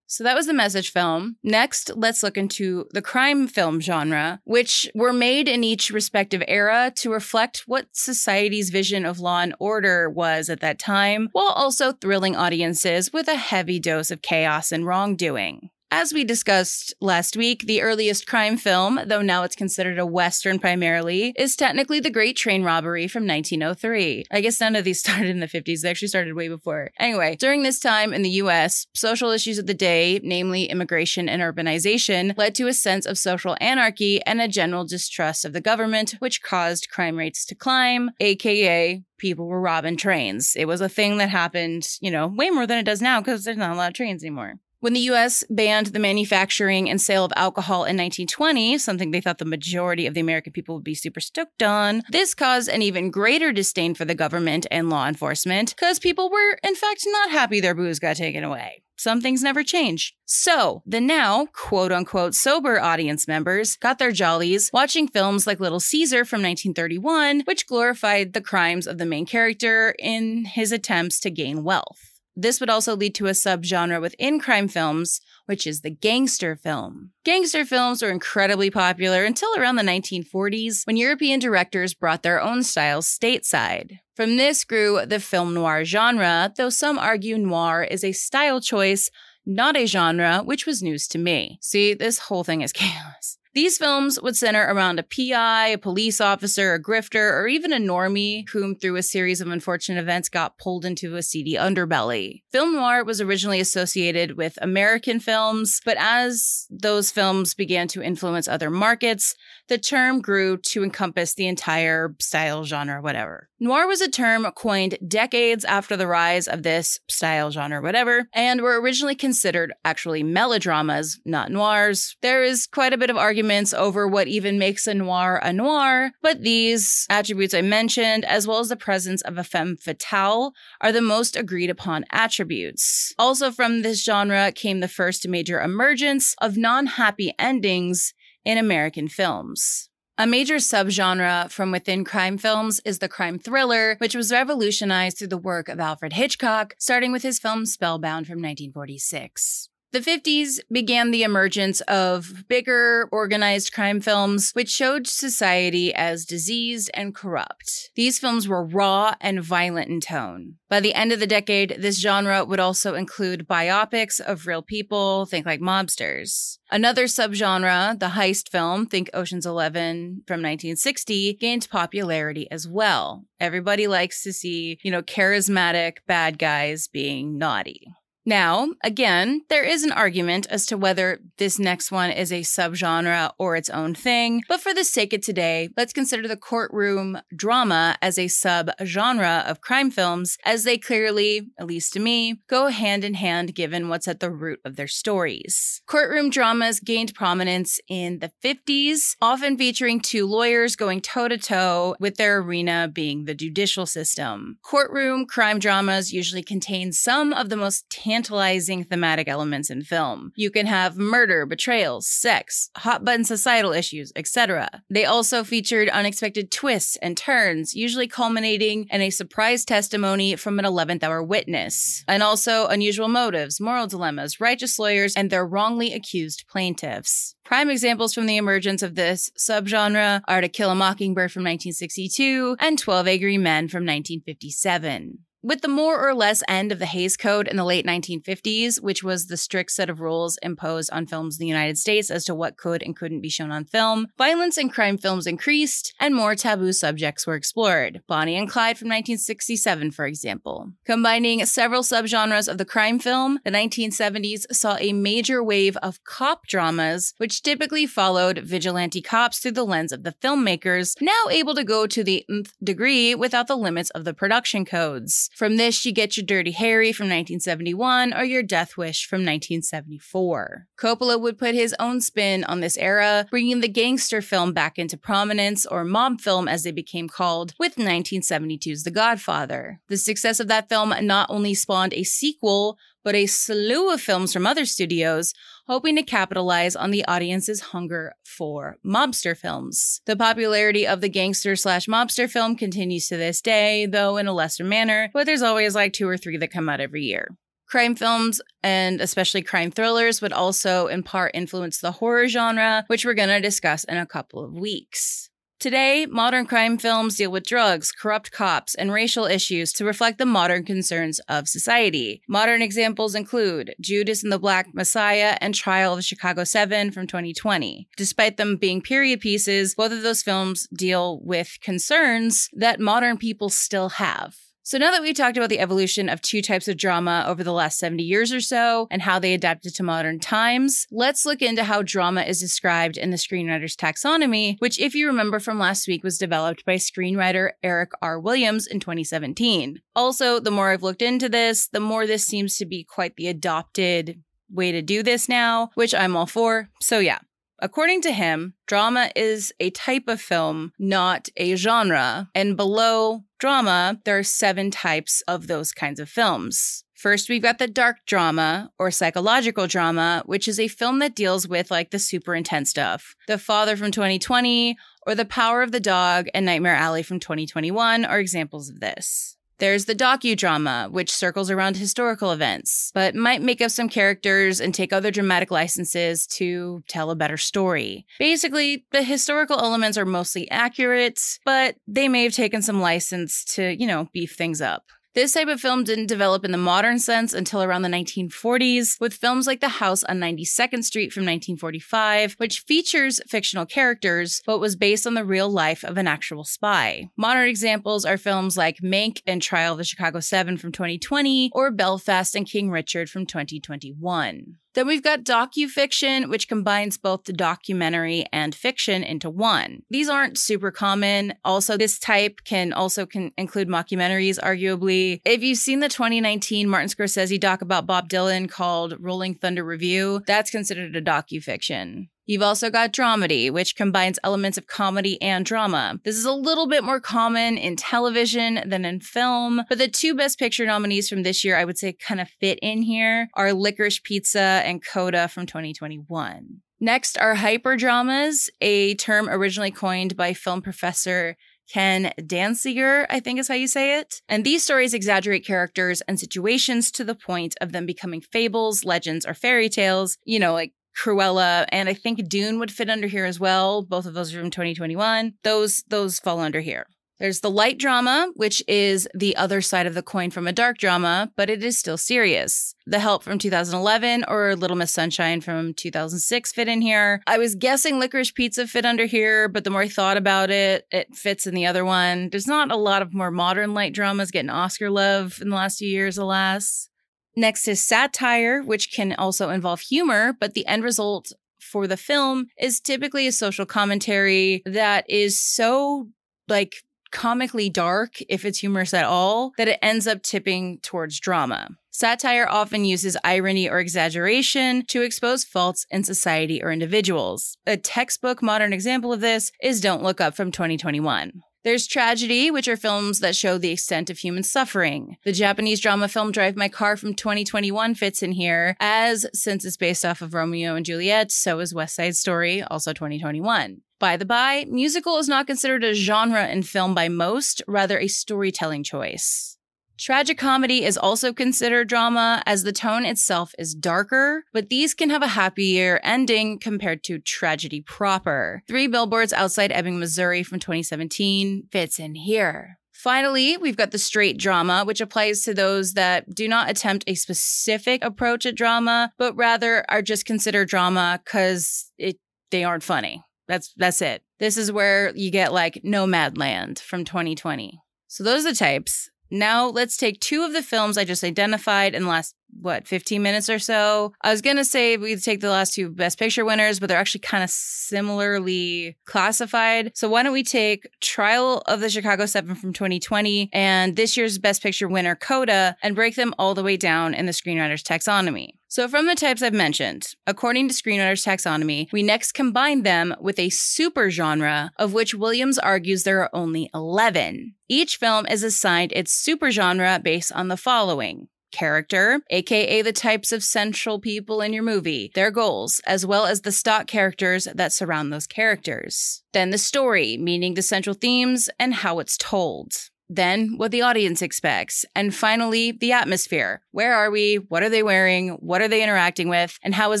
So 0.12 0.24
that 0.24 0.36
was 0.36 0.46
the 0.46 0.52
message 0.52 0.92
film. 0.92 1.36
Next, 1.42 1.90
let's 1.96 2.22
look 2.22 2.36
into 2.36 2.86
the 2.90 3.00
crime 3.00 3.48
film 3.48 3.80
genre, 3.80 4.40
which 4.44 4.86
were 4.94 5.10
made 5.10 5.48
in 5.48 5.64
each 5.64 5.88
respective 5.88 6.42
era 6.46 6.92
to 6.96 7.10
reflect 7.10 7.64
what 7.66 7.86
society's 7.92 8.68
vision 8.68 9.06
of 9.06 9.20
law 9.20 9.40
and 9.40 9.54
order 9.58 10.10
was 10.10 10.50
at 10.50 10.60
that 10.60 10.78
time, 10.78 11.30
while 11.32 11.52
also 11.52 11.92
thrilling 11.92 12.36
audiences 12.36 13.10
with 13.10 13.26
a 13.26 13.36
heavy 13.36 13.80
dose 13.80 14.10
of 14.10 14.20
chaos 14.20 14.70
and 14.70 14.84
wrongdoing. 14.84 15.70
As 15.94 16.14
we 16.14 16.24
discussed 16.24 16.94
last 17.02 17.36
week, 17.36 17.66
the 17.66 17.82
earliest 17.82 18.26
crime 18.26 18.56
film, 18.56 18.98
though 19.04 19.20
now 19.20 19.42
it's 19.42 19.54
considered 19.54 19.98
a 19.98 20.06
Western 20.06 20.58
primarily, 20.58 21.34
is 21.36 21.54
technically 21.54 22.00
The 22.00 22.08
Great 22.08 22.34
Train 22.34 22.64
Robbery 22.64 23.06
from 23.06 23.26
1903. 23.26 24.24
I 24.30 24.40
guess 24.40 24.58
none 24.58 24.74
of 24.74 24.84
these 24.84 25.00
started 25.04 25.26
in 25.26 25.40
the 25.40 25.46
50s, 25.46 25.82
they 25.82 25.90
actually 25.90 26.08
started 26.08 26.32
way 26.32 26.48
before. 26.48 26.92
Anyway, 26.98 27.36
during 27.36 27.62
this 27.62 27.78
time 27.78 28.14
in 28.14 28.22
the 28.22 28.30
US, 28.30 28.86
social 28.94 29.30
issues 29.32 29.58
of 29.58 29.66
the 29.66 29.74
day, 29.74 30.18
namely 30.22 30.64
immigration 30.64 31.28
and 31.28 31.42
urbanization, 31.42 32.38
led 32.38 32.54
to 32.54 32.68
a 32.68 32.72
sense 32.72 33.04
of 33.04 33.18
social 33.18 33.54
anarchy 33.60 34.22
and 34.22 34.40
a 34.40 34.48
general 34.48 34.86
distrust 34.86 35.44
of 35.44 35.52
the 35.52 35.60
government, 35.60 36.12
which 36.20 36.42
caused 36.42 36.88
crime 36.88 37.18
rates 37.18 37.44
to 37.44 37.54
climb, 37.54 38.12
aka 38.18 39.04
people 39.18 39.46
were 39.46 39.60
robbing 39.60 39.98
trains. 39.98 40.54
It 40.56 40.64
was 40.64 40.80
a 40.80 40.88
thing 40.88 41.18
that 41.18 41.28
happened, 41.28 41.86
you 42.00 42.10
know, 42.10 42.28
way 42.28 42.48
more 42.48 42.66
than 42.66 42.78
it 42.78 42.86
does 42.86 43.02
now 43.02 43.20
because 43.20 43.44
there's 43.44 43.58
not 43.58 43.72
a 43.72 43.76
lot 43.76 43.88
of 43.88 43.94
trains 43.94 44.24
anymore. 44.24 44.54
When 44.82 44.94
the 44.94 45.10
US 45.12 45.44
banned 45.48 45.86
the 45.86 46.00
manufacturing 46.00 46.90
and 46.90 47.00
sale 47.00 47.24
of 47.24 47.32
alcohol 47.36 47.84
in 47.84 47.96
1920, 47.96 48.78
something 48.78 49.12
they 49.12 49.20
thought 49.20 49.38
the 49.38 49.44
majority 49.44 50.08
of 50.08 50.14
the 50.14 50.20
American 50.20 50.52
people 50.52 50.74
would 50.74 50.82
be 50.82 50.96
super 50.96 51.20
stoked 51.20 51.62
on, 51.62 52.02
this 52.10 52.34
caused 52.34 52.68
an 52.68 52.82
even 52.82 53.12
greater 53.12 53.52
disdain 53.52 53.94
for 53.94 54.04
the 54.04 54.16
government 54.16 54.66
and 54.72 54.90
law 54.90 55.06
enforcement 55.06 55.72
because 55.76 56.00
people 56.00 56.30
were, 56.30 56.58
in 56.64 56.74
fact, 56.74 57.04
not 57.06 57.30
happy 57.30 57.60
their 57.60 57.76
booze 57.76 58.00
got 58.00 58.16
taken 58.16 58.42
away. 58.42 58.82
Some 58.96 59.20
things 59.20 59.40
never 59.40 59.62
change. 59.62 60.16
So, 60.24 60.82
the 60.84 61.00
now 61.00 61.46
quote 61.52 61.92
unquote 61.92 62.34
sober 62.34 62.80
audience 62.80 63.28
members 63.28 63.76
got 63.76 64.00
their 64.00 64.10
jollies 64.10 64.68
watching 64.72 65.06
films 65.06 65.46
like 65.46 65.60
Little 65.60 65.78
Caesar 65.78 66.24
from 66.24 66.42
1931, 66.42 67.42
which 67.44 67.68
glorified 67.68 68.32
the 68.32 68.40
crimes 68.40 68.88
of 68.88 68.98
the 68.98 69.06
main 69.06 69.26
character 69.26 69.94
in 70.00 70.44
his 70.44 70.72
attempts 70.72 71.20
to 71.20 71.30
gain 71.30 71.62
wealth. 71.62 72.11
This 72.34 72.60
would 72.60 72.70
also 72.70 72.96
lead 72.96 73.14
to 73.16 73.26
a 73.26 73.32
subgenre 73.32 74.00
within 74.00 74.40
crime 74.40 74.68
films, 74.68 75.20
which 75.46 75.66
is 75.66 75.80
the 75.80 75.90
gangster 75.90 76.56
film. 76.56 77.10
Gangster 77.24 77.64
films 77.64 78.02
were 78.02 78.10
incredibly 78.10 78.70
popular 78.70 79.24
until 79.24 79.54
around 79.56 79.76
the 79.76 79.82
1940s 79.82 80.86
when 80.86 80.96
European 80.96 81.40
directors 81.40 81.94
brought 81.94 82.22
their 82.22 82.40
own 82.40 82.62
styles 82.62 83.06
stateside. 83.06 83.98
From 84.14 84.36
this 84.36 84.64
grew 84.64 85.04
the 85.04 85.20
film 85.20 85.52
noir 85.54 85.84
genre, 85.84 86.52
though 86.56 86.70
some 86.70 86.98
argue 86.98 87.36
noir 87.36 87.82
is 87.82 88.04
a 88.04 88.12
style 88.12 88.60
choice, 88.60 89.10
not 89.44 89.76
a 89.76 89.86
genre, 89.86 90.42
which 90.44 90.66
was 90.66 90.82
news 90.82 91.08
to 91.08 91.18
me. 91.18 91.58
See, 91.60 91.94
this 91.94 92.18
whole 92.18 92.44
thing 92.44 92.62
is 92.62 92.72
chaos. 92.72 93.38
These 93.54 93.76
films 93.76 94.18
would 94.22 94.34
center 94.34 94.62
around 94.62 94.98
a 94.98 95.02
PI, 95.02 95.68
a 95.68 95.78
police 95.78 96.22
officer, 96.22 96.72
a 96.72 96.82
grifter, 96.82 97.34
or 97.34 97.46
even 97.46 97.70
a 97.70 97.76
normie 97.76 98.48
whom, 98.48 98.74
through 98.74 98.96
a 98.96 99.02
series 99.02 99.42
of 99.42 99.48
unfortunate 99.48 100.00
events, 100.00 100.30
got 100.30 100.56
pulled 100.56 100.86
into 100.86 101.16
a 101.16 101.22
seedy 101.22 101.54
underbelly. 101.54 102.42
Film 102.50 102.74
noir 102.74 103.04
was 103.04 103.20
originally 103.20 103.60
associated 103.60 104.38
with 104.38 104.58
American 104.62 105.20
films, 105.20 105.82
but 105.84 105.98
as 106.00 106.66
those 106.70 107.10
films 107.10 107.52
began 107.52 107.88
to 107.88 108.02
influence 108.02 108.48
other 108.48 108.70
markets, 108.70 109.34
the 109.72 109.78
term 109.78 110.20
grew 110.20 110.58
to 110.58 110.84
encompass 110.84 111.32
the 111.32 111.46
entire 111.46 112.14
style 112.20 112.62
genre, 112.62 113.00
whatever. 113.00 113.48
Noir 113.58 113.86
was 113.86 114.02
a 114.02 114.10
term 114.10 114.44
coined 114.52 114.98
decades 115.08 115.64
after 115.64 115.96
the 115.96 116.06
rise 116.06 116.46
of 116.46 116.62
this 116.62 117.00
style 117.08 117.50
genre, 117.50 117.80
whatever, 117.80 118.28
and 118.34 118.60
were 118.60 118.78
originally 118.78 119.14
considered 119.14 119.72
actually 119.82 120.22
melodramas, 120.22 121.18
not 121.24 121.50
noirs. 121.50 122.16
There 122.20 122.44
is 122.44 122.66
quite 122.66 122.92
a 122.92 122.98
bit 122.98 123.08
of 123.08 123.16
arguments 123.16 123.72
over 123.72 124.06
what 124.06 124.28
even 124.28 124.58
makes 124.58 124.86
a 124.86 124.92
noir 124.92 125.40
a 125.42 125.54
noir, 125.54 126.10
but 126.20 126.42
these 126.42 127.06
attributes 127.08 127.54
I 127.54 127.62
mentioned, 127.62 128.26
as 128.26 128.46
well 128.46 128.58
as 128.58 128.68
the 128.68 128.76
presence 128.76 129.22
of 129.22 129.38
a 129.38 129.44
femme 129.44 129.78
fatale, 129.78 130.52
are 130.82 130.92
the 130.92 131.00
most 131.00 131.34
agreed 131.34 131.70
upon 131.70 132.04
attributes. 132.10 133.14
Also, 133.18 133.50
from 133.50 133.80
this 133.80 134.04
genre 134.04 134.52
came 134.52 134.80
the 134.80 134.86
first 134.86 135.26
major 135.26 135.62
emergence 135.62 136.34
of 136.42 136.58
non 136.58 136.84
happy 136.84 137.32
endings 137.38 138.12
in 138.44 138.58
American 138.58 139.08
films. 139.08 139.88
A 140.18 140.26
major 140.26 140.56
subgenre 140.56 141.50
from 141.50 141.72
within 141.72 142.04
crime 142.04 142.36
films 142.36 142.80
is 142.84 142.98
the 142.98 143.08
crime 143.08 143.38
thriller, 143.38 143.96
which 143.98 144.14
was 144.14 144.30
revolutionized 144.30 145.18
through 145.18 145.28
the 145.28 145.38
work 145.38 145.68
of 145.68 145.80
Alfred 145.80 146.12
Hitchcock, 146.12 146.74
starting 146.78 147.12
with 147.12 147.22
his 147.22 147.38
film 147.38 147.64
Spellbound 147.64 148.26
from 148.26 148.36
1946. 148.36 149.70
The 149.92 150.00
50s 150.00 150.58
began 150.70 151.10
the 151.10 151.22
emergence 151.22 151.82
of 151.82 152.48
bigger, 152.48 153.10
organized 153.12 153.74
crime 153.74 154.00
films, 154.00 154.50
which 154.54 154.70
showed 154.70 155.06
society 155.06 155.92
as 155.94 156.24
diseased 156.24 156.90
and 156.94 157.14
corrupt. 157.14 157.90
These 157.94 158.18
films 158.18 158.48
were 158.48 158.64
raw 158.64 159.14
and 159.20 159.42
violent 159.42 159.90
in 159.90 160.00
tone. 160.00 160.54
By 160.70 160.80
the 160.80 160.94
end 160.94 161.12
of 161.12 161.20
the 161.20 161.26
decade, 161.26 161.76
this 161.78 162.00
genre 162.00 162.42
would 162.42 162.58
also 162.58 162.94
include 162.94 163.46
biopics 163.46 164.18
of 164.18 164.46
real 164.46 164.62
people, 164.62 165.26
think 165.26 165.44
like 165.44 165.60
mobsters. 165.60 166.56
Another 166.70 167.04
subgenre, 167.04 167.98
the 167.98 168.12
heist 168.16 168.48
film, 168.48 168.86
think 168.86 169.10
Ocean's 169.12 169.44
11 169.44 170.22
from 170.26 170.40
1960, 170.40 171.34
gained 171.34 171.68
popularity 171.68 172.50
as 172.50 172.66
well. 172.66 173.26
Everybody 173.38 173.86
likes 173.86 174.22
to 174.22 174.32
see, 174.32 174.78
you 174.82 174.90
know, 174.90 175.02
charismatic 175.02 175.98
bad 176.06 176.38
guys 176.38 176.88
being 176.88 177.36
naughty. 177.36 177.88
Now, 178.24 178.68
again, 178.84 179.42
there 179.48 179.64
is 179.64 179.82
an 179.82 179.90
argument 179.90 180.46
as 180.48 180.64
to 180.66 180.76
whether 180.76 181.20
this 181.38 181.58
next 181.58 181.90
one 181.90 182.10
is 182.10 182.30
a 182.30 182.42
subgenre 182.42 183.32
or 183.36 183.56
its 183.56 183.68
own 183.68 183.94
thing, 183.94 184.42
but 184.48 184.60
for 184.60 184.72
the 184.72 184.84
sake 184.84 185.12
of 185.12 185.22
today, 185.22 185.70
let's 185.76 185.92
consider 185.92 186.28
the 186.28 186.36
courtroom 186.36 187.18
drama 187.34 187.96
as 188.00 188.18
a 188.18 188.26
subgenre 188.26 189.44
of 189.44 189.60
crime 189.60 189.90
films, 189.90 190.38
as 190.44 190.62
they 190.62 190.78
clearly, 190.78 191.48
at 191.58 191.66
least 191.66 191.92
to 191.94 192.00
me, 192.00 192.40
go 192.48 192.68
hand 192.68 193.02
in 193.02 193.14
hand 193.14 193.56
given 193.56 193.88
what's 193.88 194.06
at 194.06 194.20
the 194.20 194.30
root 194.30 194.60
of 194.64 194.76
their 194.76 194.86
stories. 194.86 195.82
Courtroom 195.86 196.30
dramas 196.30 196.78
gained 196.78 197.14
prominence 197.14 197.80
in 197.88 198.20
the 198.20 198.30
50s, 198.44 199.16
often 199.20 199.58
featuring 199.58 199.98
two 200.00 200.26
lawyers 200.26 200.76
going 200.76 201.00
toe 201.00 201.26
to 201.26 201.38
toe, 201.38 201.96
with 201.98 202.16
their 202.16 202.38
arena 202.38 202.88
being 202.92 203.24
the 203.24 203.34
judicial 203.34 203.84
system. 203.84 204.58
Courtroom 204.62 205.26
crime 205.26 205.58
dramas 205.58 206.12
usually 206.12 206.42
contain 206.42 206.92
some 206.92 207.32
of 207.32 207.48
the 207.48 207.56
most 207.56 207.90
tantalizing 208.12 208.84
thematic 208.84 209.26
elements 209.26 209.70
in 209.70 209.82
film. 209.82 210.32
You 210.36 210.50
can 210.50 210.66
have 210.66 210.98
murder, 210.98 211.46
betrayals, 211.46 212.06
sex, 212.06 212.68
hot 212.76 213.06
button 213.06 213.24
societal 213.24 213.72
issues, 213.72 214.12
etc. 214.14 214.82
They 214.90 215.06
also 215.06 215.42
featured 215.44 215.88
unexpected 215.88 216.50
twists 216.50 216.96
and 216.96 217.16
turns, 217.16 217.74
usually 217.74 218.06
culminating 218.06 218.86
in 218.90 219.00
a 219.00 219.08
surprise 219.08 219.64
testimony 219.64 220.36
from 220.36 220.58
an 220.58 220.66
11th 220.66 221.02
hour 221.02 221.22
witness, 221.22 222.04
and 222.06 222.22
also 222.22 222.66
unusual 222.66 223.08
motives, 223.08 223.62
moral 223.62 223.86
dilemmas, 223.86 224.40
righteous 224.40 224.78
lawyers, 224.78 225.14
and 225.16 225.30
their 225.30 225.46
wrongly 225.46 225.94
accused 225.94 226.44
plaintiffs. 226.50 227.34
Prime 227.44 227.70
examples 227.70 228.12
from 228.12 228.26
the 228.26 228.36
emergence 228.36 228.82
of 228.82 228.94
this 228.94 229.30
subgenre 229.38 230.20
are 230.28 230.40
To 230.42 230.48
Kill 230.50 230.70
a 230.70 230.74
Mockingbird 230.74 231.32
from 231.32 231.44
1962 231.44 232.56
and 232.60 232.78
12 232.78 233.08
Angry 233.08 233.38
Men 233.38 233.68
from 233.68 233.84
1957. 233.84 235.18
With 235.44 235.60
the 235.60 235.66
more 235.66 236.08
or 236.08 236.14
less 236.14 236.44
end 236.46 236.70
of 236.70 236.78
the 236.78 236.86
Hays 236.86 237.16
Code 237.16 237.48
in 237.48 237.56
the 237.56 237.64
late 237.64 237.84
1950s, 237.84 238.80
which 238.80 239.02
was 239.02 239.26
the 239.26 239.36
strict 239.36 239.72
set 239.72 239.90
of 239.90 240.00
rules 240.00 240.38
imposed 240.40 240.88
on 240.92 241.04
films 241.04 241.36
in 241.36 241.42
the 241.42 241.48
United 241.48 241.78
States 241.78 242.12
as 242.12 242.24
to 242.26 242.34
what 242.34 242.56
could 242.56 242.80
and 242.80 242.94
couldn't 242.94 243.22
be 243.22 243.28
shown 243.28 243.50
on 243.50 243.64
film, 243.64 244.06
violence 244.16 244.56
and 244.56 244.72
crime 244.72 244.96
films 244.96 245.26
increased 245.26 245.94
and 245.98 246.14
more 246.14 246.36
taboo 246.36 246.72
subjects 246.72 247.26
were 247.26 247.34
explored. 247.34 248.02
Bonnie 248.06 248.36
and 248.36 248.48
Clyde 248.48 248.78
from 248.78 248.86
1967, 248.86 249.90
for 249.90 250.06
example. 250.06 250.74
Combining 250.84 251.44
several 251.44 251.82
subgenres 251.82 252.46
of 252.46 252.58
the 252.58 252.64
crime 252.64 253.00
film, 253.00 253.40
the 253.44 253.50
1970s 253.50 254.46
saw 254.52 254.76
a 254.78 254.92
major 254.92 255.42
wave 255.42 255.76
of 255.78 256.04
cop 256.04 256.46
dramas, 256.46 257.14
which 257.16 257.42
typically 257.42 257.84
followed 257.84 258.38
vigilante 258.38 259.02
cops 259.02 259.40
through 259.40 259.50
the 259.50 259.66
lens 259.66 259.90
of 259.90 260.04
the 260.04 260.14
filmmakers, 260.22 260.94
now 261.00 261.24
able 261.32 261.56
to 261.56 261.64
go 261.64 261.88
to 261.88 262.04
the 262.04 262.24
nth 262.30 262.52
degree 262.62 263.12
without 263.12 263.48
the 263.48 263.56
limits 263.56 263.90
of 263.90 264.04
the 264.04 264.14
production 264.14 264.64
codes. 264.64 265.30
From 265.34 265.56
this, 265.56 265.84
you 265.86 265.92
get 265.92 266.16
your 266.16 266.26
Dirty 266.26 266.50
Harry 266.50 266.92
from 266.92 267.06
1971 267.06 268.12
or 268.12 268.22
your 268.22 268.42
Death 268.42 268.76
Wish 268.76 269.06
from 269.06 269.20
1974. 269.20 270.66
Coppola 270.78 271.18
would 271.18 271.38
put 271.38 271.54
his 271.54 271.74
own 271.78 272.02
spin 272.02 272.44
on 272.44 272.60
this 272.60 272.76
era, 272.76 273.26
bringing 273.30 273.60
the 273.60 273.68
gangster 273.68 274.20
film 274.20 274.52
back 274.52 274.78
into 274.78 274.98
prominence, 274.98 275.64
or 275.64 275.84
mob 275.84 276.20
film 276.20 276.48
as 276.48 276.64
they 276.64 276.70
became 276.70 277.08
called, 277.08 277.54
with 277.58 277.76
1972's 277.76 278.84
The 278.84 278.90
Godfather. 278.90 279.80
The 279.88 279.96
success 279.96 280.38
of 280.38 280.48
that 280.48 280.68
film 280.68 280.94
not 281.00 281.30
only 281.30 281.54
spawned 281.54 281.94
a 281.94 282.04
sequel, 282.04 282.76
but 283.04 283.14
a 283.14 283.26
slew 283.26 283.92
of 283.92 284.00
films 284.00 284.32
from 284.32 284.46
other 284.46 284.64
studios, 284.64 285.34
hoping 285.66 285.96
to 285.96 286.02
capitalize 286.02 286.76
on 286.76 286.90
the 286.90 287.04
audience's 287.06 287.60
hunger 287.60 288.14
for 288.24 288.78
mobster 288.84 289.36
films. 289.36 290.00
The 290.06 290.16
popularity 290.16 290.86
of 290.86 291.00
the 291.00 291.08
gangster 291.08 291.56
slash 291.56 291.86
mobster 291.86 292.30
film 292.30 292.56
continues 292.56 293.08
to 293.08 293.16
this 293.16 293.40
day, 293.40 293.86
though 293.86 294.16
in 294.16 294.26
a 294.26 294.32
lesser 294.32 294.64
manner, 294.64 295.10
but 295.12 295.26
there's 295.26 295.42
always 295.42 295.74
like 295.74 295.92
two 295.92 296.08
or 296.08 296.16
three 296.16 296.36
that 296.36 296.52
come 296.52 296.68
out 296.68 296.80
every 296.80 297.02
year. 297.02 297.36
Crime 297.68 297.94
films, 297.94 298.40
and 298.62 299.00
especially 299.00 299.40
crime 299.40 299.70
thrillers, 299.70 300.20
would 300.20 300.32
also 300.32 300.88
in 300.88 301.02
part 301.02 301.30
influence 301.34 301.78
the 301.78 301.92
horror 301.92 302.28
genre, 302.28 302.84
which 302.88 303.04
we're 303.04 303.14
going 303.14 303.30
to 303.30 303.40
discuss 303.40 303.84
in 303.84 303.96
a 303.96 304.04
couple 304.04 304.44
of 304.44 304.52
weeks. 304.52 305.30
Today, 305.62 306.06
modern 306.10 306.46
crime 306.46 306.76
films 306.76 307.14
deal 307.14 307.30
with 307.30 307.46
drugs, 307.46 307.92
corrupt 307.92 308.32
cops, 308.32 308.74
and 308.74 308.90
racial 308.90 309.26
issues 309.26 309.72
to 309.74 309.84
reflect 309.84 310.18
the 310.18 310.26
modern 310.26 310.64
concerns 310.64 311.20
of 311.28 311.46
society. 311.46 312.20
Modern 312.28 312.62
examples 312.62 313.14
include 313.14 313.72
Judas 313.80 314.24
and 314.24 314.32
the 314.32 314.40
Black 314.40 314.74
Messiah 314.74 315.38
and 315.40 315.54
Trial 315.54 315.92
of 315.92 315.98
the 315.98 316.02
Chicago 316.02 316.42
7 316.42 316.90
from 316.90 317.06
2020. 317.06 317.86
Despite 317.96 318.38
them 318.38 318.56
being 318.56 318.82
period 318.82 319.20
pieces, 319.20 319.76
both 319.76 319.92
of 319.92 320.02
those 320.02 320.24
films 320.24 320.66
deal 320.76 321.20
with 321.22 321.58
concerns 321.62 322.48
that 322.54 322.80
modern 322.80 323.16
people 323.16 323.48
still 323.48 323.90
have. 323.90 324.34
So 324.64 324.78
now 324.78 324.92
that 324.92 325.02
we've 325.02 325.16
talked 325.16 325.36
about 325.36 325.48
the 325.48 325.58
evolution 325.58 326.08
of 326.08 326.22
two 326.22 326.40
types 326.40 326.68
of 326.68 326.76
drama 326.76 327.24
over 327.26 327.42
the 327.42 327.52
last 327.52 327.80
70 327.80 328.04
years 328.04 328.32
or 328.32 328.40
so 328.40 328.86
and 328.92 329.02
how 329.02 329.18
they 329.18 329.34
adapted 329.34 329.74
to 329.74 329.82
modern 329.82 330.20
times, 330.20 330.86
let's 330.92 331.26
look 331.26 331.42
into 331.42 331.64
how 331.64 331.82
drama 331.82 332.22
is 332.22 332.38
described 332.38 332.96
in 332.96 333.10
the 333.10 333.16
screenwriter's 333.16 333.76
taxonomy, 333.76 334.54
which 334.60 334.78
if 334.78 334.94
you 334.94 335.08
remember 335.08 335.40
from 335.40 335.58
last 335.58 335.88
week 335.88 336.04
was 336.04 336.16
developed 336.16 336.64
by 336.64 336.76
screenwriter 336.76 337.50
Eric 337.64 337.90
R. 338.00 338.20
Williams 338.20 338.68
in 338.68 338.78
2017. 338.78 339.80
Also, 339.96 340.38
the 340.38 340.52
more 340.52 340.70
I've 340.70 340.84
looked 340.84 341.02
into 341.02 341.28
this, 341.28 341.66
the 341.66 341.80
more 341.80 342.06
this 342.06 342.24
seems 342.24 342.56
to 342.58 342.64
be 342.64 342.84
quite 342.84 343.16
the 343.16 343.26
adopted 343.26 344.22
way 344.48 344.70
to 344.70 344.80
do 344.80 345.02
this 345.02 345.28
now, 345.28 345.70
which 345.74 345.92
I'm 345.92 346.16
all 346.16 346.26
for. 346.26 346.68
So 346.80 347.00
yeah, 347.00 347.18
According 347.62 348.00
to 348.02 348.12
him, 348.12 348.54
drama 348.66 349.12
is 349.14 349.52
a 349.60 349.70
type 349.70 350.08
of 350.08 350.20
film, 350.20 350.72
not 350.80 351.28
a 351.36 351.54
genre. 351.54 352.28
And 352.34 352.56
below 352.56 353.22
drama, 353.38 354.00
there 354.04 354.18
are 354.18 354.24
seven 354.24 354.72
types 354.72 355.22
of 355.28 355.46
those 355.46 355.70
kinds 355.70 356.00
of 356.00 356.08
films. 356.08 356.82
First, 356.92 357.28
we've 357.28 357.40
got 357.40 357.58
the 357.58 357.68
dark 357.68 357.98
drama 358.04 358.72
or 358.80 358.90
psychological 358.90 359.68
drama, 359.68 360.24
which 360.26 360.48
is 360.48 360.58
a 360.58 360.66
film 360.66 360.98
that 360.98 361.14
deals 361.14 361.46
with 361.46 361.70
like 361.70 361.92
the 361.92 362.00
super 362.00 362.34
intense 362.34 362.70
stuff. 362.70 363.14
The 363.28 363.38
Father 363.38 363.76
from 363.76 363.92
2020 363.92 364.76
or 365.06 365.14
The 365.14 365.24
Power 365.24 365.62
of 365.62 365.70
the 365.70 365.78
Dog 365.78 366.26
and 366.34 366.44
Nightmare 366.44 366.74
Alley 366.74 367.04
from 367.04 367.20
2021 367.20 368.04
are 368.04 368.18
examples 368.18 368.70
of 368.70 368.80
this. 368.80 369.36
There's 369.62 369.84
the 369.84 369.94
docudrama, 369.94 370.90
which 370.90 371.08
circles 371.08 371.48
around 371.48 371.76
historical 371.76 372.32
events, 372.32 372.90
but 372.94 373.14
might 373.14 373.42
make 373.42 373.60
up 373.60 373.70
some 373.70 373.88
characters 373.88 374.60
and 374.60 374.74
take 374.74 374.92
other 374.92 375.12
dramatic 375.12 375.52
licenses 375.52 376.26
to 376.38 376.82
tell 376.88 377.12
a 377.12 377.14
better 377.14 377.36
story. 377.36 378.04
Basically, 378.18 378.86
the 378.90 379.04
historical 379.04 379.60
elements 379.60 379.96
are 379.96 380.04
mostly 380.04 380.50
accurate, 380.50 381.20
but 381.44 381.76
they 381.86 382.08
may 382.08 382.24
have 382.24 382.32
taken 382.32 382.60
some 382.60 382.80
license 382.80 383.44
to, 383.54 383.80
you 383.80 383.86
know, 383.86 384.08
beef 384.12 384.34
things 384.34 384.60
up. 384.60 384.82
This 385.14 385.34
type 385.34 385.48
of 385.48 385.60
film 385.60 385.84
didn't 385.84 386.06
develop 386.06 386.42
in 386.42 386.52
the 386.52 386.58
modern 386.58 386.98
sense 386.98 387.34
until 387.34 387.62
around 387.62 387.82
the 387.82 387.90
1940s, 387.90 388.98
with 388.98 389.12
films 389.12 389.46
like 389.46 389.60
The 389.60 389.68
House 389.68 390.02
on 390.04 390.18
92nd 390.18 390.84
Street 390.84 391.12
from 391.12 391.24
1945, 391.24 392.36
which 392.38 392.60
features 392.60 393.20
fictional 393.28 393.66
characters 393.66 394.40
but 394.46 394.58
was 394.58 394.74
based 394.74 395.06
on 395.06 395.12
the 395.12 395.24
real 395.24 395.50
life 395.50 395.84
of 395.84 395.98
an 395.98 396.08
actual 396.08 396.44
spy. 396.44 397.10
Modern 397.14 397.46
examples 397.46 398.06
are 398.06 398.16
films 398.16 398.56
like 398.56 398.78
Mank 398.78 399.20
and 399.26 399.42
Trial 399.42 399.72
of 399.72 399.78
the 399.78 399.84
Chicago 399.84 400.20
7 400.20 400.56
from 400.56 400.72
2020, 400.72 401.50
or 401.52 401.70
Belfast 401.70 402.34
and 402.34 402.48
King 402.48 402.70
Richard 402.70 403.10
from 403.10 403.26
2021. 403.26 404.56
Then 404.74 404.86
we've 404.86 405.02
got 405.02 405.24
docufiction, 405.24 406.28
which 406.28 406.48
combines 406.48 406.96
both 406.98 407.24
the 407.24 407.32
documentary 407.32 408.24
and 408.32 408.54
fiction 408.54 409.02
into 409.02 409.28
one. 409.28 409.82
These 409.90 410.08
aren't 410.08 410.38
super 410.38 410.70
common. 410.70 411.34
Also, 411.44 411.76
this 411.76 411.98
type 411.98 412.40
can 412.44 412.72
also 412.72 413.06
can 413.06 413.32
include 413.36 413.68
mockumentaries, 413.68 414.38
arguably. 414.38 415.20
If 415.24 415.42
you've 415.42 415.58
seen 415.58 415.80
the 415.80 415.88
2019 415.88 416.68
Martin 416.68 416.88
Scorsese 416.88 417.38
doc 417.38 417.62
about 417.62 417.86
Bob 417.86 418.08
Dylan 418.08 418.48
called 418.48 418.94
Rolling 418.98 419.34
Thunder 419.34 419.64
Revue, 419.64 420.20
that's 420.26 420.50
considered 420.50 420.96
a 420.96 421.02
docufiction. 421.02 422.08
You've 422.24 422.42
also 422.42 422.70
got 422.70 422.92
dramedy, 422.92 423.50
which 423.50 423.74
combines 423.76 424.18
elements 424.22 424.56
of 424.56 424.66
comedy 424.66 425.20
and 425.20 425.44
drama. 425.44 425.98
This 426.04 426.16
is 426.16 426.24
a 426.24 426.32
little 426.32 426.68
bit 426.68 426.84
more 426.84 427.00
common 427.00 427.58
in 427.58 427.76
television 427.76 428.60
than 428.64 428.84
in 428.84 429.00
film, 429.00 429.62
but 429.68 429.78
the 429.78 429.88
two 429.88 430.14
best 430.14 430.38
picture 430.38 430.64
nominees 430.64 431.08
from 431.08 431.24
this 431.24 431.44
year 431.44 431.56
I 431.56 431.64
would 431.64 431.78
say 431.78 431.92
kind 431.92 432.20
of 432.20 432.28
fit 432.40 432.58
in 432.62 432.82
here 432.82 433.28
are 433.34 433.52
Licorice 433.52 434.02
Pizza 434.02 434.62
and 434.64 434.84
Coda 434.84 435.28
from 435.28 435.46
2021. 435.46 436.62
Next 436.80 437.18
are 437.18 437.36
hyperdramas, 437.36 438.48
a 438.60 438.94
term 438.94 439.28
originally 439.28 439.70
coined 439.70 440.16
by 440.16 440.32
film 440.32 440.62
professor 440.62 441.36
Ken 441.72 442.12
Dancyger, 442.20 443.06
I 443.08 443.20
think 443.20 443.38
is 443.38 443.48
how 443.48 443.54
you 443.54 443.68
say 443.68 443.98
it. 443.98 444.20
And 444.28 444.44
these 444.44 444.62
stories 444.62 444.92
exaggerate 444.92 445.46
characters 445.46 446.02
and 446.02 446.18
situations 446.18 446.90
to 446.92 447.04
the 447.04 447.14
point 447.14 447.54
of 447.60 447.72
them 447.72 447.86
becoming 447.86 448.20
fables, 448.20 448.84
legends, 448.84 449.24
or 449.24 449.32
fairy 449.32 449.68
tales. 449.68 450.18
You 450.24 450.38
know, 450.38 450.52
like 450.52 450.72
Cruella, 450.96 451.66
and 451.70 451.88
I 451.88 451.94
think 451.94 452.28
Dune 452.28 452.58
would 452.58 452.70
fit 452.70 452.90
under 452.90 453.06
here 453.06 453.24
as 453.24 453.40
well. 453.40 453.82
Both 453.82 454.06
of 454.06 454.14
those 454.14 454.34
are 454.34 454.40
from 454.40 454.50
2021. 454.50 455.34
Those 455.42 455.82
those 455.88 456.18
fall 456.18 456.40
under 456.40 456.60
here. 456.60 456.86
There's 457.22 457.38
the 457.38 457.50
light 457.50 457.78
drama, 457.78 458.32
which 458.34 458.64
is 458.66 459.06
the 459.14 459.36
other 459.36 459.60
side 459.60 459.86
of 459.86 459.94
the 459.94 460.02
coin 460.02 460.32
from 460.32 460.48
a 460.48 460.52
dark 460.52 460.78
drama, 460.78 461.30
but 461.36 461.48
it 461.48 461.62
is 461.62 461.78
still 461.78 461.96
serious. 461.96 462.74
The 462.84 462.98
Help 462.98 463.22
from 463.22 463.38
2011 463.38 464.24
or 464.26 464.56
Little 464.56 464.76
Miss 464.76 464.90
Sunshine 464.90 465.40
from 465.40 465.72
2006 465.72 466.50
fit 466.50 466.66
in 466.66 466.80
here. 466.80 467.22
I 467.28 467.38
was 467.38 467.54
guessing 467.54 468.00
Licorice 468.00 468.34
Pizza 468.34 468.66
fit 468.66 468.84
under 468.84 469.04
here, 469.04 469.48
but 469.48 469.62
the 469.62 469.70
more 469.70 469.82
I 469.82 469.88
thought 469.88 470.16
about 470.16 470.50
it, 470.50 470.88
it 470.90 471.14
fits 471.14 471.46
in 471.46 471.54
the 471.54 471.66
other 471.66 471.84
one. 471.84 472.28
There's 472.30 472.48
not 472.48 472.72
a 472.72 472.76
lot 472.76 473.02
of 473.02 473.14
more 473.14 473.30
modern 473.30 473.72
light 473.72 473.94
dramas 473.94 474.32
getting 474.32 474.50
Oscar 474.50 474.90
love 474.90 475.38
in 475.40 475.48
the 475.48 475.54
last 475.54 475.78
few 475.78 475.88
years, 475.88 476.18
alas. 476.18 476.88
Next 477.36 477.66
is 477.68 477.82
satire, 477.82 478.62
which 478.62 478.92
can 478.92 479.14
also 479.14 479.50
involve 479.50 479.80
humor, 479.80 480.34
but 480.38 480.54
the 480.54 480.66
end 480.66 480.84
result 480.84 481.32
for 481.60 481.86
the 481.86 481.96
film 481.96 482.48
is 482.58 482.80
typically 482.80 483.26
a 483.26 483.32
social 483.32 483.64
commentary 483.64 484.62
that 484.66 485.08
is 485.08 485.40
so 485.40 486.08
like 486.48 486.74
comically 487.12 487.70
dark, 487.70 488.20
if 488.28 488.44
it's 488.44 488.58
humorous 488.58 488.92
at 488.92 489.04
all, 489.04 489.52
that 489.58 489.68
it 489.68 489.78
ends 489.80 490.06
up 490.06 490.22
tipping 490.22 490.78
towards 490.80 491.20
drama. 491.20 491.68
Satire 491.90 492.48
often 492.48 492.84
uses 492.84 493.18
irony 493.22 493.68
or 493.68 493.78
exaggeration 493.78 494.84
to 494.86 495.02
expose 495.02 495.44
faults 495.44 495.86
in 495.90 496.02
society 496.04 496.62
or 496.62 496.72
individuals. 496.72 497.58
A 497.66 497.76
textbook 497.76 498.42
modern 498.42 498.72
example 498.72 499.12
of 499.12 499.20
this 499.20 499.52
is 499.62 499.80
Don't 499.80 500.02
Look 500.02 500.20
Up 500.20 500.34
from 500.34 500.50
2021. 500.50 501.42
There's 501.64 501.86
tragedy, 501.86 502.50
which 502.50 502.66
are 502.66 502.76
films 502.76 503.20
that 503.20 503.36
show 503.36 503.56
the 503.56 503.70
extent 503.70 504.10
of 504.10 504.18
human 504.18 504.42
suffering. 504.42 505.16
The 505.24 505.30
Japanese 505.32 505.78
drama 505.78 506.08
film 506.08 506.32
Drive 506.32 506.56
My 506.56 506.68
Car 506.68 506.96
from 506.96 507.14
2021 507.14 507.94
fits 507.94 508.20
in 508.20 508.32
here, 508.32 508.76
as 508.80 509.26
since 509.32 509.64
it's 509.64 509.76
based 509.76 510.04
off 510.04 510.22
of 510.22 510.34
Romeo 510.34 510.74
and 510.74 510.84
Juliet, 510.84 511.30
so 511.30 511.60
is 511.60 511.72
West 511.72 511.94
Side 511.94 512.16
Story, 512.16 512.64
also 512.64 512.92
2021. 512.92 513.80
By 514.00 514.16
the 514.16 514.24
by, 514.24 514.66
musical 514.68 515.18
is 515.18 515.28
not 515.28 515.46
considered 515.46 515.84
a 515.84 515.94
genre 515.94 516.48
in 516.48 516.64
film 516.64 516.96
by 516.96 517.08
most, 517.08 517.62
rather 517.68 517.96
a 517.96 518.08
storytelling 518.08 518.82
choice. 518.82 519.56
Tragic 520.02 520.36
comedy 520.36 520.84
is 520.84 520.98
also 520.98 521.32
considered 521.32 521.86
drama 521.86 522.42
as 522.44 522.64
the 522.64 522.72
tone 522.72 523.06
itself 523.06 523.54
is 523.56 523.72
darker, 523.72 524.44
but 524.52 524.68
these 524.68 524.94
can 524.94 525.10
have 525.10 525.22
a 525.22 525.28
happier 525.28 526.00
ending 526.02 526.58
compared 526.58 527.04
to 527.04 527.20
tragedy 527.20 527.82
proper. 527.82 528.64
Three 528.66 528.88
Billboards 528.88 529.32
Outside 529.32 529.70
Ebbing, 529.70 530.00
Missouri 530.00 530.42
from 530.42 530.58
2017 530.58 531.68
fits 531.70 532.00
in 532.00 532.16
here. 532.16 532.80
Finally, 532.90 533.56
we've 533.58 533.76
got 533.76 533.92
the 533.92 533.98
straight 533.98 534.38
drama, 534.38 534.82
which 534.84 535.00
applies 535.00 535.44
to 535.44 535.54
those 535.54 535.92
that 535.92 536.34
do 536.34 536.48
not 536.48 536.68
attempt 536.68 537.04
a 537.06 537.14
specific 537.14 538.02
approach 538.02 538.44
at 538.44 538.56
drama, 538.56 539.12
but 539.18 539.36
rather 539.36 539.84
are 539.88 540.02
just 540.02 540.26
considered 540.26 540.68
drama 540.68 541.20
because 541.24 541.92
it 541.96 542.18
they 542.50 542.64
aren't 542.64 542.82
funny. 542.82 543.22
That's 543.46 543.72
that's 543.76 544.02
it. 544.02 544.24
This 544.40 544.56
is 544.56 544.72
where 544.72 545.14
you 545.14 545.30
get 545.30 545.52
like 545.52 545.80
Nomadland 545.84 546.80
from 546.80 547.04
2020. 547.04 547.80
So 548.08 548.24
those 548.24 548.44
are 548.44 548.50
the 548.50 548.56
types. 548.56 549.11
Now 549.32 549.68
let's 549.68 549.96
take 549.96 550.20
two 550.20 550.44
of 550.44 550.52
the 550.52 550.62
films 550.62 550.98
I 550.98 551.04
just 551.04 551.24
identified 551.24 551.94
in 551.94 552.02
the 552.02 552.08
last 552.10 552.34
what 552.60 552.86
15 552.86 553.22
minutes 553.22 553.48
or 553.48 553.58
so. 553.58 554.12
I 554.20 554.30
was 554.30 554.42
gonna 554.42 554.62
say 554.62 554.98
we'd 554.98 555.22
take 555.22 555.40
the 555.40 555.48
last 555.48 555.72
two 555.72 555.88
Best 555.88 556.18
Picture 556.18 556.44
winners, 556.44 556.78
but 556.78 556.90
they're 556.90 556.98
actually 556.98 557.22
kind 557.22 557.42
of 557.42 557.48
similarly 557.48 558.98
classified. 559.06 559.92
So 559.94 560.10
why 560.10 560.22
don't 560.22 560.34
we 560.34 560.42
take 560.42 560.86
Trial 561.00 561.62
of 561.66 561.80
the 561.80 561.88
Chicago 561.88 562.26
Seven 562.26 562.54
from 562.54 562.74
2020 562.74 563.48
and 563.54 563.96
this 563.96 564.18
year's 564.18 564.38
Best 564.38 564.62
Picture 564.62 564.86
winner 564.86 565.14
Coda 565.14 565.78
and 565.82 565.96
break 565.96 566.14
them 566.14 566.34
all 566.38 566.54
the 566.54 566.62
way 566.62 566.76
down 566.76 567.14
in 567.14 567.24
the 567.24 567.32
screenwriter's 567.32 567.82
taxonomy. 567.82 568.50
So, 568.72 568.88
from 568.88 569.04
the 569.04 569.14
types 569.14 569.42
I've 569.42 569.52
mentioned, 569.52 570.14
according 570.26 570.66
to 570.66 570.74
Screenwriter's 570.74 571.26
Taxonomy, 571.26 571.92
we 571.92 572.02
next 572.02 572.32
combine 572.32 572.84
them 572.84 573.14
with 573.20 573.38
a 573.38 573.50
super 573.50 574.08
genre, 574.08 574.70
of 574.78 574.94
which 574.94 575.14
Williams 575.14 575.58
argues 575.58 576.04
there 576.04 576.22
are 576.22 576.34
only 576.34 576.70
11. 576.72 577.54
Each 577.68 577.98
film 577.98 578.24
is 578.24 578.42
assigned 578.42 578.90
its 578.92 579.12
super 579.12 579.50
genre 579.50 580.00
based 580.02 580.32
on 580.32 580.48
the 580.48 580.56
following 580.56 581.28
character, 581.52 582.22
aka 582.30 582.80
the 582.80 582.94
types 582.94 583.30
of 583.30 583.44
central 583.44 584.00
people 584.00 584.40
in 584.40 584.54
your 584.54 584.62
movie, 584.62 585.12
their 585.14 585.30
goals, 585.30 585.82
as 585.86 586.06
well 586.06 586.24
as 586.24 586.40
the 586.40 586.50
stock 586.50 586.86
characters 586.86 587.46
that 587.54 587.74
surround 587.74 588.10
those 588.10 588.26
characters. 588.26 589.22
Then 589.34 589.50
the 589.50 589.58
story, 589.58 590.16
meaning 590.16 590.54
the 590.54 590.62
central 590.62 590.94
themes 590.94 591.50
and 591.58 591.74
how 591.74 591.98
it's 591.98 592.16
told. 592.16 592.72
Then 593.14 593.58
what 593.58 593.72
the 593.72 593.82
audience 593.82 594.22
expects. 594.22 594.86
And 594.94 595.14
finally, 595.14 595.70
the 595.70 595.92
atmosphere. 595.92 596.62
Where 596.70 596.94
are 596.94 597.10
we? 597.10 597.36
What 597.36 597.62
are 597.62 597.68
they 597.68 597.82
wearing? 597.82 598.30
What 598.40 598.62
are 598.62 598.68
they 598.68 598.82
interacting 598.82 599.28
with? 599.28 599.58
And 599.62 599.74
how 599.74 599.92
is 599.92 600.00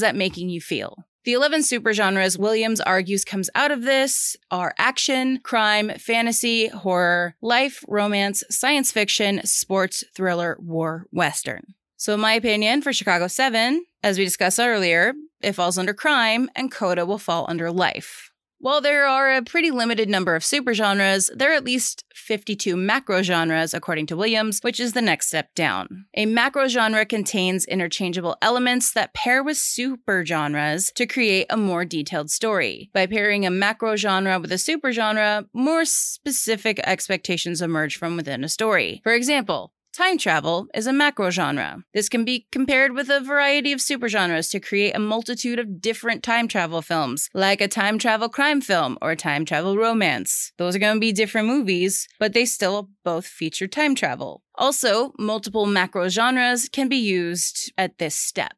that 0.00 0.16
making 0.16 0.48
you 0.48 0.62
feel? 0.62 1.04
The 1.24 1.34
11 1.34 1.60
supergenres 1.60 2.38
Williams 2.38 2.80
argues 2.80 3.24
comes 3.24 3.50
out 3.54 3.70
of 3.70 3.82
this 3.82 4.34
are 4.50 4.74
action, 4.78 5.40
crime, 5.44 5.92
fantasy, 5.98 6.68
horror, 6.68 7.36
life, 7.42 7.84
romance, 7.86 8.42
science 8.50 8.90
fiction, 8.90 9.40
sports, 9.44 10.02
thriller, 10.16 10.56
war, 10.58 11.06
western. 11.12 11.74
So, 11.98 12.14
in 12.14 12.20
my 12.20 12.32
opinion, 12.32 12.82
for 12.82 12.92
Chicago 12.92 13.28
7, 13.28 13.84
as 14.02 14.18
we 14.18 14.24
discussed 14.24 14.58
earlier, 14.58 15.12
it 15.42 15.52
falls 15.52 15.78
under 15.78 15.94
crime 15.94 16.50
and 16.56 16.72
Coda 16.72 17.06
will 17.06 17.18
fall 17.18 17.44
under 17.48 17.70
life. 17.70 18.31
While 18.62 18.80
there 18.80 19.08
are 19.08 19.34
a 19.34 19.42
pretty 19.42 19.72
limited 19.72 20.08
number 20.08 20.36
of 20.36 20.44
supergenres, 20.44 21.28
there 21.34 21.50
are 21.50 21.56
at 21.56 21.64
least 21.64 22.04
52 22.14 22.76
macrogenres, 22.76 23.74
according 23.74 24.06
to 24.06 24.16
Williams, 24.16 24.60
which 24.60 24.78
is 24.78 24.92
the 24.92 25.02
next 25.02 25.26
step 25.26 25.52
down. 25.56 26.06
A 26.14 26.26
macrogenre 26.26 27.08
contains 27.08 27.64
interchangeable 27.64 28.36
elements 28.40 28.92
that 28.92 29.14
pair 29.14 29.42
with 29.42 29.56
supergenres 29.56 30.94
to 30.94 31.08
create 31.08 31.48
a 31.50 31.56
more 31.56 31.84
detailed 31.84 32.30
story. 32.30 32.88
By 32.92 33.06
pairing 33.06 33.44
a 33.44 33.50
macrogenre 33.50 34.40
with 34.40 34.52
a 34.52 34.54
supergenre, 34.54 35.48
more 35.52 35.84
specific 35.84 36.78
expectations 36.84 37.62
emerge 37.62 37.96
from 37.96 38.16
within 38.16 38.44
a 38.44 38.48
story. 38.48 39.00
For 39.02 39.12
example, 39.12 39.72
Time 39.92 40.16
travel 40.16 40.68
is 40.74 40.86
a 40.86 40.92
macro 40.92 41.28
genre. 41.28 41.84
This 41.92 42.08
can 42.08 42.24
be 42.24 42.46
compared 42.50 42.94
with 42.94 43.10
a 43.10 43.20
variety 43.20 43.72
of 43.72 43.78
supergenres 43.80 44.50
to 44.50 44.58
create 44.58 44.96
a 44.96 44.98
multitude 44.98 45.58
of 45.58 45.82
different 45.82 46.22
time 46.22 46.48
travel 46.48 46.80
films, 46.80 47.28
like 47.34 47.60
a 47.60 47.68
time 47.68 47.98
travel 47.98 48.30
crime 48.30 48.62
film 48.62 48.96
or 49.02 49.10
a 49.10 49.16
time 49.16 49.44
travel 49.44 49.76
romance. 49.76 50.50
Those 50.56 50.74
are 50.74 50.78
going 50.78 50.96
to 50.96 51.00
be 51.00 51.12
different 51.12 51.46
movies, 51.46 52.08
but 52.18 52.32
they 52.32 52.46
still 52.46 52.88
both 53.04 53.26
feature 53.26 53.66
time 53.66 53.94
travel. 53.94 54.42
Also, 54.54 55.12
multiple 55.18 55.66
macro 55.66 56.08
genres 56.08 56.70
can 56.70 56.88
be 56.88 56.96
used 56.96 57.70
at 57.76 57.98
this 57.98 58.14
step. 58.14 58.54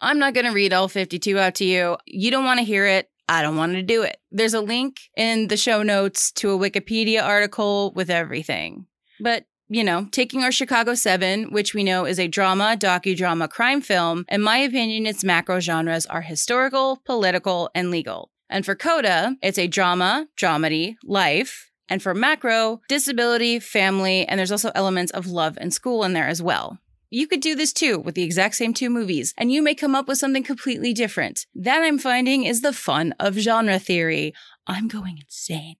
I'm 0.00 0.18
not 0.18 0.34
going 0.34 0.46
to 0.46 0.52
read 0.52 0.72
all 0.72 0.88
52 0.88 1.38
out 1.38 1.54
to 1.56 1.64
you. 1.64 1.96
You 2.06 2.32
don't 2.32 2.44
want 2.44 2.58
to 2.58 2.66
hear 2.66 2.88
it. 2.88 3.08
I 3.28 3.42
don't 3.42 3.56
want 3.56 3.74
to 3.74 3.82
do 3.82 4.02
it. 4.02 4.16
There's 4.32 4.52
a 4.52 4.60
link 4.60 4.96
in 5.16 5.46
the 5.46 5.56
show 5.56 5.84
notes 5.84 6.32
to 6.32 6.50
a 6.50 6.58
Wikipedia 6.58 7.22
article 7.22 7.92
with 7.94 8.10
everything. 8.10 8.86
But 9.20 9.44
you 9.72 9.82
know, 9.82 10.06
taking 10.10 10.42
our 10.42 10.52
Chicago 10.52 10.94
7, 10.94 11.44
which 11.44 11.72
we 11.72 11.82
know 11.82 12.04
is 12.04 12.20
a 12.20 12.28
drama, 12.28 12.76
docudrama, 12.78 13.48
crime 13.48 13.80
film, 13.80 14.26
in 14.28 14.42
my 14.42 14.58
opinion, 14.58 15.06
its 15.06 15.24
macro 15.24 15.60
genres 15.60 16.04
are 16.06 16.20
historical, 16.20 17.00
political, 17.06 17.70
and 17.74 17.90
legal. 17.90 18.30
And 18.50 18.66
for 18.66 18.74
Coda, 18.74 19.36
it's 19.42 19.58
a 19.58 19.66
drama, 19.66 20.26
dramedy, 20.38 20.96
life, 21.02 21.70
and 21.88 22.02
for 22.02 22.14
macro, 22.14 22.82
disability, 22.86 23.58
family, 23.58 24.26
and 24.26 24.38
there's 24.38 24.52
also 24.52 24.72
elements 24.74 25.10
of 25.12 25.26
love 25.26 25.56
and 25.58 25.72
school 25.72 26.04
in 26.04 26.12
there 26.12 26.28
as 26.28 26.42
well. 26.42 26.78
You 27.08 27.26
could 27.26 27.40
do 27.40 27.54
this 27.54 27.72
too 27.72 27.98
with 27.98 28.14
the 28.14 28.24
exact 28.24 28.56
same 28.56 28.74
two 28.74 28.90
movies, 28.90 29.32
and 29.38 29.50
you 29.50 29.62
may 29.62 29.74
come 29.74 29.94
up 29.94 30.06
with 30.06 30.18
something 30.18 30.44
completely 30.44 30.92
different. 30.92 31.46
That 31.54 31.82
I'm 31.82 31.98
finding 31.98 32.44
is 32.44 32.60
the 32.60 32.74
fun 32.74 33.14
of 33.18 33.36
genre 33.36 33.78
theory. 33.78 34.34
I'm 34.66 34.88
going 34.88 35.18
insane. 35.18 35.76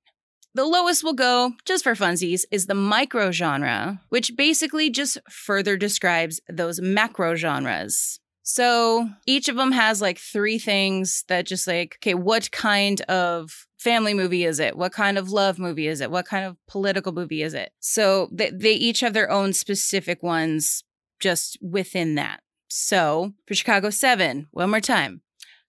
The 0.54 0.64
lowest 0.64 1.02
we'll 1.02 1.14
go, 1.14 1.52
just 1.64 1.82
for 1.82 1.94
funsies, 1.94 2.44
is 2.50 2.66
the 2.66 2.74
micro 2.74 3.30
genre, 3.30 4.02
which 4.10 4.36
basically 4.36 4.90
just 4.90 5.16
further 5.30 5.78
describes 5.78 6.40
those 6.46 6.80
macro 6.80 7.34
genres. 7.34 8.20
So 8.42 9.08
each 9.26 9.48
of 9.48 9.56
them 9.56 9.72
has 9.72 10.02
like 10.02 10.18
three 10.18 10.58
things 10.58 11.24
that 11.28 11.46
just 11.46 11.66
like, 11.66 11.96
okay, 12.00 12.12
what 12.12 12.50
kind 12.50 13.00
of 13.02 13.66
family 13.78 14.12
movie 14.12 14.44
is 14.44 14.60
it? 14.60 14.76
What 14.76 14.92
kind 14.92 15.16
of 15.16 15.30
love 15.30 15.58
movie 15.58 15.86
is 15.86 16.02
it? 16.02 16.10
What 16.10 16.26
kind 16.26 16.44
of 16.44 16.56
political 16.68 17.12
movie 17.12 17.42
is 17.42 17.54
it? 17.54 17.72
So 17.80 18.28
they, 18.30 18.50
they 18.50 18.74
each 18.74 19.00
have 19.00 19.14
their 19.14 19.30
own 19.30 19.54
specific 19.54 20.22
ones 20.22 20.84
just 21.18 21.56
within 21.62 22.14
that. 22.16 22.40
So 22.68 23.32
for 23.46 23.54
Chicago 23.54 23.90
7, 23.90 24.48
one 24.50 24.70
more 24.70 24.80
time 24.80 25.22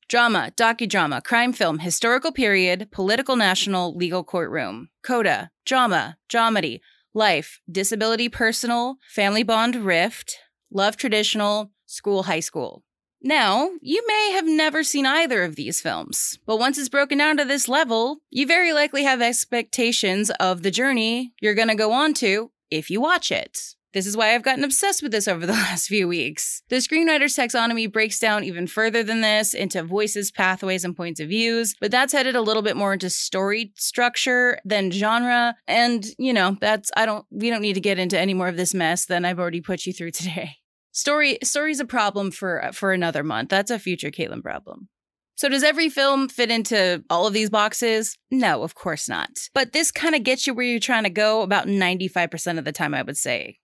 Drama, 0.08 0.52
docudrama, 0.56 1.24
crime 1.24 1.54
film, 1.54 1.80
historical 1.80 2.32
period, 2.32 2.90
political 2.92 3.36
national, 3.36 3.96
legal 3.96 4.24
courtroom. 4.24 4.90
Coda, 5.04 5.52
drama, 5.66 6.18
dramedy, 6.30 6.82
life, 7.14 7.60
disability 7.72 8.30
personal, 8.30 8.98
family 9.10 9.44
bond 9.44 9.76
rift, 9.76 10.38
love 10.72 10.98
traditional, 10.98 11.72
school 11.86 12.24
high 12.24 12.40
school. 12.40 12.84
Now, 13.26 13.70
you 13.82 14.04
may 14.06 14.32
have 14.34 14.46
never 14.46 14.84
seen 14.84 15.06
either 15.06 15.44
of 15.44 15.56
these 15.56 15.80
films, 15.80 16.38
but 16.46 16.58
once 16.58 16.78
it's 16.78 16.90
broken 16.90 17.18
down 17.18 17.38
to 17.38 17.46
this 17.46 17.70
level, 17.70 18.18
you 18.30 18.46
very 18.46 18.74
likely 18.74 19.04
have 19.04 19.22
expectations 19.22 20.30
of 20.42 20.62
the 20.62 20.72
journey 20.72 21.32
you're 21.40 21.54
going 21.54 21.70
to 21.70 21.76
go 21.76 21.94
on 21.94 22.14
to 22.16 22.52
if 22.70 22.90
you 22.90 23.00
watch 23.00 23.32
it. 23.32 23.76
This 23.94 24.08
is 24.08 24.18
why 24.18 24.34
I've 24.34 24.44
gotten 24.44 24.64
obsessed 24.64 25.04
with 25.04 25.12
this 25.12 25.28
over 25.28 25.46
the 25.46 25.54
last 25.68 25.88
few 25.88 26.08
weeks. 26.08 26.64
The 26.70 26.78
screenwriter's 26.78 27.36
taxonomy 27.36 27.92
breaks 27.92 28.20
down 28.20 28.44
even 28.44 28.66
further 28.66 29.04
than 29.04 29.22
this 29.22 29.54
into 29.54 29.84
voices, 29.84 30.32
pathways, 30.32 30.84
and 30.84 30.98
points 30.98 31.20
of 31.20 31.30
views, 31.30 31.76
but 31.80 31.92
that's 31.92 32.14
headed 32.14 32.36
a 32.36 32.42
little 32.42 32.64
bit 32.64 32.76
more 32.76 32.94
into 32.94 33.10
story 33.10 33.72
structure 33.78 34.60
than 34.66 34.92
genre. 34.92 35.56
And, 35.68 36.06
you 36.18 36.34
know, 36.34 36.58
that's, 36.60 36.92
I 36.98 37.06
don't, 37.06 37.26
we 37.30 37.50
don't 37.50 37.62
need 37.62 37.74
to 37.74 37.82
get 37.82 38.00
into 38.00 38.20
any 38.20 38.34
more 38.34 38.48
of 38.48 38.58
this 38.58 38.74
mess 38.74 39.06
than 39.06 39.26
I've 39.26 39.40
already 39.40 39.62
put 39.62 39.86
you 39.86 39.94
through 39.94 40.12
today. 40.12 40.58
Story, 40.92 41.38
story's 41.44 41.80
a 41.80 41.86
problem 41.86 42.32
for, 42.32 42.70
for 42.74 42.94
another 42.94 43.24
month. 43.24 43.50
That's 43.50 43.72
a 43.72 43.80
future 43.80 44.12
Caitlin 44.12 44.44
problem. 44.44 44.90
So, 45.36 45.50
does 45.50 45.64
every 45.64 45.90
film 45.90 46.30
fit 46.30 46.52
into 46.52 47.04
all 47.10 47.26
of 47.26 47.34
these 47.34 47.50
boxes? 47.50 48.18
No, 48.30 48.62
of 48.62 48.76
course 48.76 49.10
not. 49.10 49.32
But 49.56 49.74
this 49.74 49.92
kind 49.92 50.14
of 50.14 50.24
gets 50.24 50.46
you 50.46 50.54
where 50.54 50.66
you're 50.66 50.80
trying 50.80 51.04
to 51.06 51.10
go 51.10 51.42
about 51.42 51.66
95% 51.66 52.60
of 52.60 52.66
the 52.66 52.72
time, 52.72 52.94
I 52.94 53.02
would 53.02 53.18
say. 53.18 53.58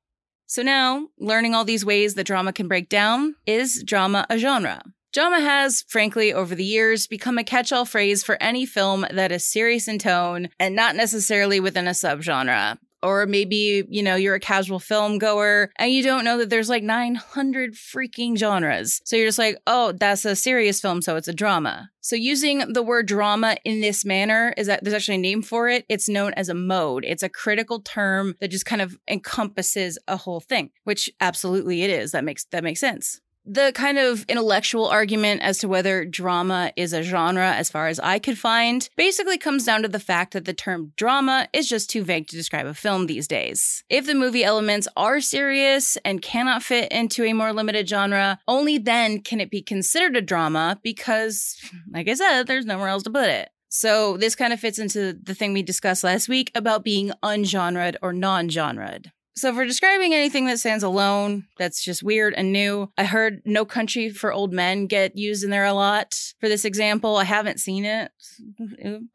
So 0.50 0.64
now, 0.64 1.10
learning 1.20 1.54
all 1.54 1.64
these 1.64 1.86
ways 1.86 2.16
that 2.16 2.24
drama 2.24 2.52
can 2.52 2.68
break 2.68 2.90
down, 2.90 3.36
is 3.46 3.84
drama 3.84 4.26
a 4.32 4.40
genre? 4.40 4.82
Drama 5.14 5.42
has, 5.42 5.84
frankly, 5.88 6.34
over 6.34 6.56
the 6.56 6.64
years 6.64 7.06
become 7.06 7.38
a 7.38 7.44
catch 7.44 7.72
all 7.72 7.86
phrase 7.86 8.24
for 8.24 8.36
any 8.42 8.66
film 8.66 9.06
that 9.12 9.32
is 9.32 9.46
serious 9.46 9.88
in 9.88 10.00
tone 10.00 10.50
and 10.60 10.76
not 10.76 10.96
necessarily 10.96 11.60
within 11.60 11.88
a 11.88 11.92
subgenre. 11.92 12.80
Or 13.02 13.26
maybe, 13.26 13.86
you 13.90 14.04
know, 14.04 14.16
you're 14.16 14.36
a 14.36 14.40
casual 14.40 14.80
film 14.80 15.18
goer 15.18 15.72
and 15.78 15.92
you 15.92 16.04
don't 16.04 16.26
know 16.26 16.38
that 16.38 16.50
there's 16.50 16.70
like 16.70 16.84
900 16.84 17.74
freaking 17.74 18.38
genres. 18.38 19.02
So 19.06 19.16
you're 19.16 19.28
just 19.28 19.40
like, 19.40 19.58
oh, 19.68 19.94
that's 19.94 20.26
a 20.26 20.36
serious 20.36 20.82
film, 20.82 21.02
so 21.02 21.16
it's 21.16 21.28
a 21.28 21.34
drama. 21.34 21.90
So 22.02 22.16
using 22.16 22.74
the 22.74 22.84
word 22.84 23.08
drama 23.08 23.58
in 23.64 23.82
this 23.82 24.04
manner 24.04 24.54
is 24.58 24.68
that 24.68 24.84
there's 24.84 24.94
actually 24.94 25.16
a 25.16 25.20
name 25.20 25.42
for 25.42 25.70
it. 25.70 25.86
It's 25.90 26.10
known 26.10 26.34
as 26.34 26.50
a 26.50 26.54
mode. 26.54 27.06
It's 27.06 27.24
a 27.24 27.30
critical 27.30 27.82
term 27.82 28.36
that 28.40 28.52
just 28.52 28.66
kind 28.66 28.82
of 28.82 28.98
encompasses 29.08 29.98
a 30.08 30.18
whole 30.18 30.40
thing, 30.40 30.72
which 30.84 31.10
absolutely 31.22 31.84
it 31.84 31.90
is. 31.90 32.12
That 32.12 32.24
makes 32.24 32.46
that 32.46 32.64
makes 32.64 32.80
sense 32.80 33.22
the 33.46 33.72
kind 33.74 33.98
of 33.98 34.26
intellectual 34.28 34.86
argument 34.86 35.42
as 35.42 35.58
to 35.60 35.68
whether 35.68 36.06
drama 36.06 36.72
is 36.76 36.94
a 36.94 37.02
genre, 37.04 37.52
as 37.52 37.70
far 37.70 37.88
as 37.88 38.00
I 38.00 38.20
could 38.20 38.38
find, 38.38 38.88
basically 38.96 39.38
comes 39.38 39.66
down 39.66 39.82
to 39.82 39.88
the 39.88 40.00
fact 40.00 40.34
that 40.34 40.46
the 40.46 40.54
term 40.54 40.94
drama 40.96 41.48
is 41.52 41.68
just 41.68 41.90
too 41.90 42.04
vague 42.04 42.28
to 42.28 42.36
describe 42.36 42.66
a 42.66 42.74
film 42.74 43.08
these 43.08 43.28
days. 43.28 43.84
If 43.90 44.06
the 44.06 44.14
movie 44.14 44.44
elements 44.44 44.88
are 44.96 45.20
serious 45.20 45.98
and 46.06 46.22
cannot 46.22 46.64
fit 46.64 46.92
into 46.92 47.24
a 47.24 47.34
more 47.34 47.54
limited 47.54 47.90
genre, 47.90 48.40
only 48.48 48.78
then 48.78 49.22
can 49.22 49.40
it 49.40 49.50
be 49.50 49.62
considered 49.62 50.16
a 50.16 50.22
drama 50.22 50.80
because, 50.84 51.58
like 51.92 52.08
I 52.08 52.14
said, 52.14 52.44
there's 52.44 52.66
nowhere 52.66 52.90
else 52.90 53.04
to 53.04 53.10
put 53.10 53.30
it. 53.30 53.50
So 53.70 54.18
this 54.18 54.36
kind 54.36 54.52
of 54.52 54.60
fits 54.60 54.80
into 54.80 55.14
the 55.14 55.36
thing 55.36 55.54
we 55.54 55.62
discussed 55.62 56.04
last 56.04 56.28
week 56.28 56.52
about 56.56 56.84
being 56.84 57.12
ungenred 57.24 57.96
or 58.02 58.14
non-genred. 58.14 59.12
So, 59.40 59.54
for 59.54 59.66
describing 59.66 60.14
anything 60.14 60.48
that 60.48 60.60
stands 60.60 60.84
alone, 60.84 61.46
that's 61.58 61.82
just 61.82 62.04
weird 62.04 62.34
and 62.34 62.52
new, 62.52 62.92
I 62.98 63.06
heard 63.06 63.42
No 63.46 63.64
Country 63.64 64.10
for 64.10 64.34
Old 64.34 64.52
Men 64.52 64.86
get 64.86 65.16
used 65.16 65.46
in 65.46 65.50
there 65.50 65.64
a 65.64 65.72
lot 65.72 66.14
for 66.42 66.50
this 66.50 66.66
example. 66.66 67.16
I 67.16 67.24
haven't 67.24 67.62
seen 67.62 67.86
it. 67.86 68.12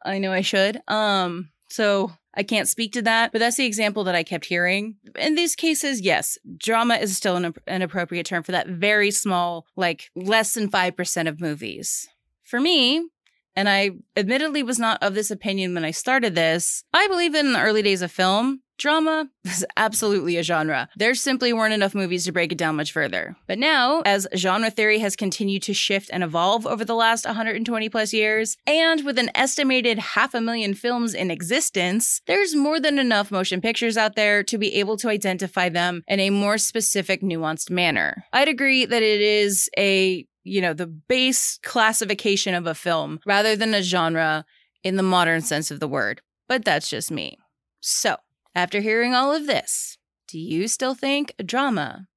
I 0.03 0.17
know 0.17 0.31
I 0.31 0.41
should. 0.41 0.81
Um, 0.87 1.49
so 1.69 2.11
I 2.33 2.41
can't 2.41 2.67
speak 2.67 2.93
to 2.93 3.03
that, 3.03 3.33
but 3.33 3.39
that's 3.39 3.57
the 3.57 3.67
example 3.67 4.03
that 4.05 4.15
I 4.15 4.23
kept 4.23 4.45
hearing. 4.45 4.95
In 5.15 5.35
these 5.35 5.55
cases, 5.55 6.01
yes, 6.01 6.39
drama 6.57 6.95
is 6.95 7.15
still 7.15 7.35
an, 7.35 7.53
an 7.67 7.83
appropriate 7.83 8.25
term 8.25 8.41
for 8.41 8.51
that 8.51 8.67
very 8.67 9.11
small, 9.11 9.67
like 9.75 10.09
less 10.15 10.55
than 10.55 10.71
5% 10.71 11.27
of 11.27 11.39
movies. 11.39 12.07
For 12.43 12.59
me, 12.59 13.09
and 13.55 13.69
I 13.69 13.91
admittedly 14.15 14.63
was 14.63 14.79
not 14.79 15.01
of 15.01 15.13
this 15.13 15.31
opinion 15.31 15.73
when 15.73 15.85
I 15.85 15.91
started 15.91 16.35
this, 16.35 16.83
I 16.93 17.07
believe 17.07 17.35
in 17.35 17.53
the 17.53 17.61
early 17.61 17.81
days 17.81 18.01
of 18.01 18.11
film, 18.11 18.61
Drama 18.77 19.29
is 19.45 19.65
absolutely 19.77 20.37
a 20.37 20.43
genre. 20.43 20.89
There 20.95 21.15
simply 21.15 21.53
weren't 21.53 21.73
enough 21.73 21.95
movies 21.95 22.25
to 22.25 22.31
break 22.31 22.51
it 22.51 22.57
down 22.57 22.75
much 22.75 22.91
further. 22.91 23.35
But 23.47 23.57
now, 23.57 24.01
as 24.01 24.27
genre 24.35 24.69
theory 24.69 24.99
has 24.99 25.15
continued 25.15 25.63
to 25.63 25.73
shift 25.73 26.09
and 26.11 26.23
evolve 26.23 26.67
over 26.67 26.83
the 26.83 26.95
last 26.95 27.25
120 27.25 27.89
plus 27.89 28.13
years, 28.13 28.57
and 28.67 29.05
with 29.05 29.17
an 29.17 29.31
estimated 29.35 29.99
half 29.99 30.33
a 30.33 30.41
million 30.41 30.73
films 30.73 31.13
in 31.13 31.31
existence, 31.31 32.21
there's 32.27 32.55
more 32.55 32.79
than 32.79 32.99
enough 32.99 33.31
motion 33.31 33.61
pictures 33.61 33.97
out 33.97 34.15
there 34.15 34.43
to 34.43 34.57
be 34.57 34.75
able 34.75 34.97
to 34.97 35.09
identify 35.09 35.69
them 35.69 36.03
in 36.07 36.19
a 36.19 36.29
more 36.29 36.57
specific, 36.57 37.21
nuanced 37.21 37.69
manner. 37.69 38.25
I'd 38.33 38.47
agree 38.47 38.85
that 38.85 39.03
it 39.03 39.21
is 39.21 39.69
a 39.77 40.25
you 40.45 40.61
know, 40.61 40.73
the 40.73 40.87
base 40.87 41.59
classification 41.63 42.53
of 42.53 42.67
a 42.67 42.75
film 42.75 43.19
rather 43.25 43.55
than 43.55 43.73
a 43.73 43.81
genre 43.81 44.45
in 44.83 44.95
the 44.95 45.03
modern 45.03 45.41
sense 45.41 45.71
of 45.71 45.79
the 45.81 45.87
word. 45.87 46.21
But 46.47 46.63
that's 46.63 46.89
just 46.89 47.11
me. 47.11 47.37
So, 47.81 48.17
after 48.53 48.79
hearing 48.79 49.13
all 49.13 49.33
of 49.33 49.47
this, 49.47 49.97
do 50.27 50.39
you 50.39 50.67
still 50.67 50.95
think 50.95 51.33
drama 51.43 52.07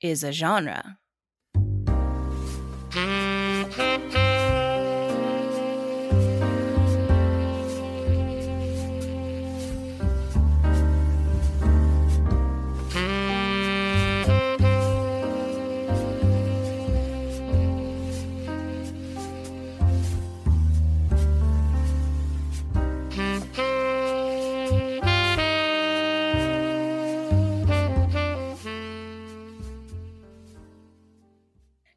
is 0.00 0.24
a 0.24 0.32
genre? 0.32 0.98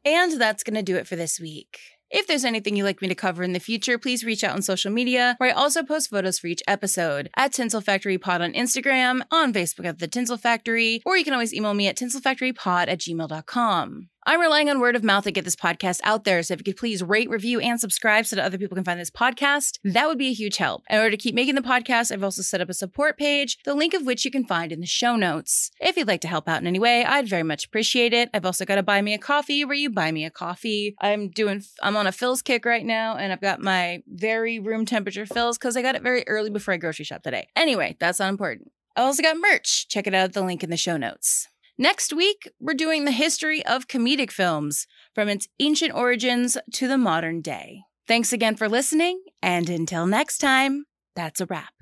And 0.08 0.40
that's 0.40 0.62
going 0.62 0.74
to 0.74 0.82
do 0.82 0.96
it 0.96 1.06
for 1.06 1.16
this 1.16 1.38
week. 1.38 1.78
If 2.10 2.26
there's 2.26 2.46
anything 2.46 2.74
you'd 2.74 2.84
like 2.84 3.02
me 3.02 3.08
to 3.08 3.14
cover 3.14 3.42
in 3.42 3.52
the 3.52 3.60
future, 3.60 3.98
please 3.98 4.24
reach 4.24 4.42
out 4.42 4.54
on 4.54 4.62
social 4.62 4.90
media, 4.90 5.34
where 5.36 5.50
I 5.50 5.52
also 5.52 5.82
post 5.82 6.08
photos 6.08 6.38
for 6.38 6.46
each 6.46 6.62
episode 6.66 7.28
at 7.36 7.52
Tinsel 7.52 7.82
Factory 7.82 8.16
Pod 8.16 8.40
on 8.40 8.54
Instagram, 8.54 9.20
on 9.30 9.52
Facebook 9.52 9.84
at 9.84 9.98
The 9.98 10.08
Tinsel 10.08 10.38
Factory, 10.38 11.02
or 11.04 11.18
you 11.18 11.24
can 11.24 11.34
always 11.34 11.52
email 11.52 11.74
me 11.74 11.86
at 11.86 11.98
tinselfactorypod 11.98 12.88
at 12.88 13.00
gmail.com. 13.00 14.08
I'm 14.28 14.42
relying 14.42 14.68
on 14.68 14.78
word 14.78 14.94
of 14.94 15.02
mouth 15.02 15.24
to 15.24 15.30
get 15.30 15.46
this 15.46 15.56
podcast 15.56 16.00
out 16.04 16.24
there, 16.24 16.42
so 16.42 16.52
if 16.52 16.60
you 16.60 16.64
could 16.64 16.76
please 16.76 17.02
rate, 17.02 17.30
review, 17.30 17.60
and 17.60 17.80
subscribe 17.80 18.26
so 18.26 18.36
that 18.36 18.44
other 18.44 18.58
people 18.58 18.74
can 18.74 18.84
find 18.84 19.00
this 19.00 19.10
podcast, 19.10 19.78
that 19.84 20.06
would 20.06 20.18
be 20.18 20.28
a 20.28 20.34
huge 20.34 20.58
help. 20.58 20.82
In 20.90 20.98
order 20.98 21.12
to 21.12 21.16
keep 21.16 21.34
making 21.34 21.54
the 21.54 21.62
podcast, 21.62 22.12
I've 22.12 22.22
also 22.22 22.42
set 22.42 22.60
up 22.60 22.68
a 22.68 22.74
support 22.74 23.16
page, 23.16 23.56
the 23.64 23.72
link 23.72 23.94
of 23.94 24.04
which 24.04 24.26
you 24.26 24.30
can 24.30 24.44
find 24.44 24.70
in 24.70 24.80
the 24.80 24.86
show 24.86 25.16
notes. 25.16 25.70
If 25.80 25.96
you'd 25.96 26.08
like 26.08 26.20
to 26.20 26.28
help 26.28 26.46
out 26.46 26.60
in 26.60 26.66
any 26.66 26.78
way, 26.78 27.06
I'd 27.06 27.26
very 27.26 27.42
much 27.42 27.64
appreciate 27.64 28.12
it. 28.12 28.28
I've 28.34 28.44
also 28.44 28.66
got 28.66 28.76
a 28.76 28.82
buy 28.82 29.00
me 29.00 29.14
a 29.14 29.18
coffee 29.18 29.64
where 29.64 29.74
you 29.74 29.88
buy 29.88 30.12
me 30.12 30.26
a 30.26 30.30
coffee. 30.30 30.94
I'm 31.00 31.30
doing, 31.30 31.62
I'm 31.82 31.96
on 31.96 32.06
a 32.06 32.12
Philz 32.12 32.44
kick 32.44 32.66
right 32.66 32.84
now, 32.84 33.16
and 33.16 33.32
I've 33.32 33.40
got 33.40 33.62
my 33.62 34.02
very 34.06 34.58
room 34.58 34.84
temperature 34.84 35.24
Philz 35.24 35.54
because 35.54 35.74
I 35.74 35.80
got 35.80 35.94
it 35.94 36.02
very 36.02 36.28
early 36.28 36.50
before 36.50 36.74
I 36.74 36.76
grocery 36.76 37.06
shop 37.06 37.22
today. 37.22 37.48
Anyway, 37.56 37.96
that's 37.98 38.18
not 38.18 38.28
important. 38.28 38.72
I 38.94 39.04
also 39.04 39.22
got 39.22 39.38
merch. 39.38 39.88
Check 39.88 40.06
it 40.06 40.12
out 40.12 40.24
at 40.24 40.32
the 40.34 40.42
link 40.42 40.62
in 40.62 40.68
the 40.68 40.76
show 40.76 40.98
notes. 40.98 41.48
Next 41.80 42.12
week, 42.12 42.50
we're 42.58 42.74
doing 42.74 43.04
the 43.04 43.12
history 43.12 43.64
of 43.64 43.86
comedic 43.86 44.32
films 44.32 44.88
from 45.14 45.28
its 45.28 45.46
ancient 45.60 45.94
origins 45.94 46.58
to 46.72 46.88
the 46.88 46.98
modern 46.98 47.40
day. 47.40 47.82
Thanks 48.08 48.32
again 48.32 48.56
for 48.56 48.68
listening, 48.68 49.22
and 49.40 49.70
until 49.70 50.04
next 50.04 50.38
time, 50.38 50.86
that's 51.14 51.40
a 51.40 51.46
wrap. 51.46 51.77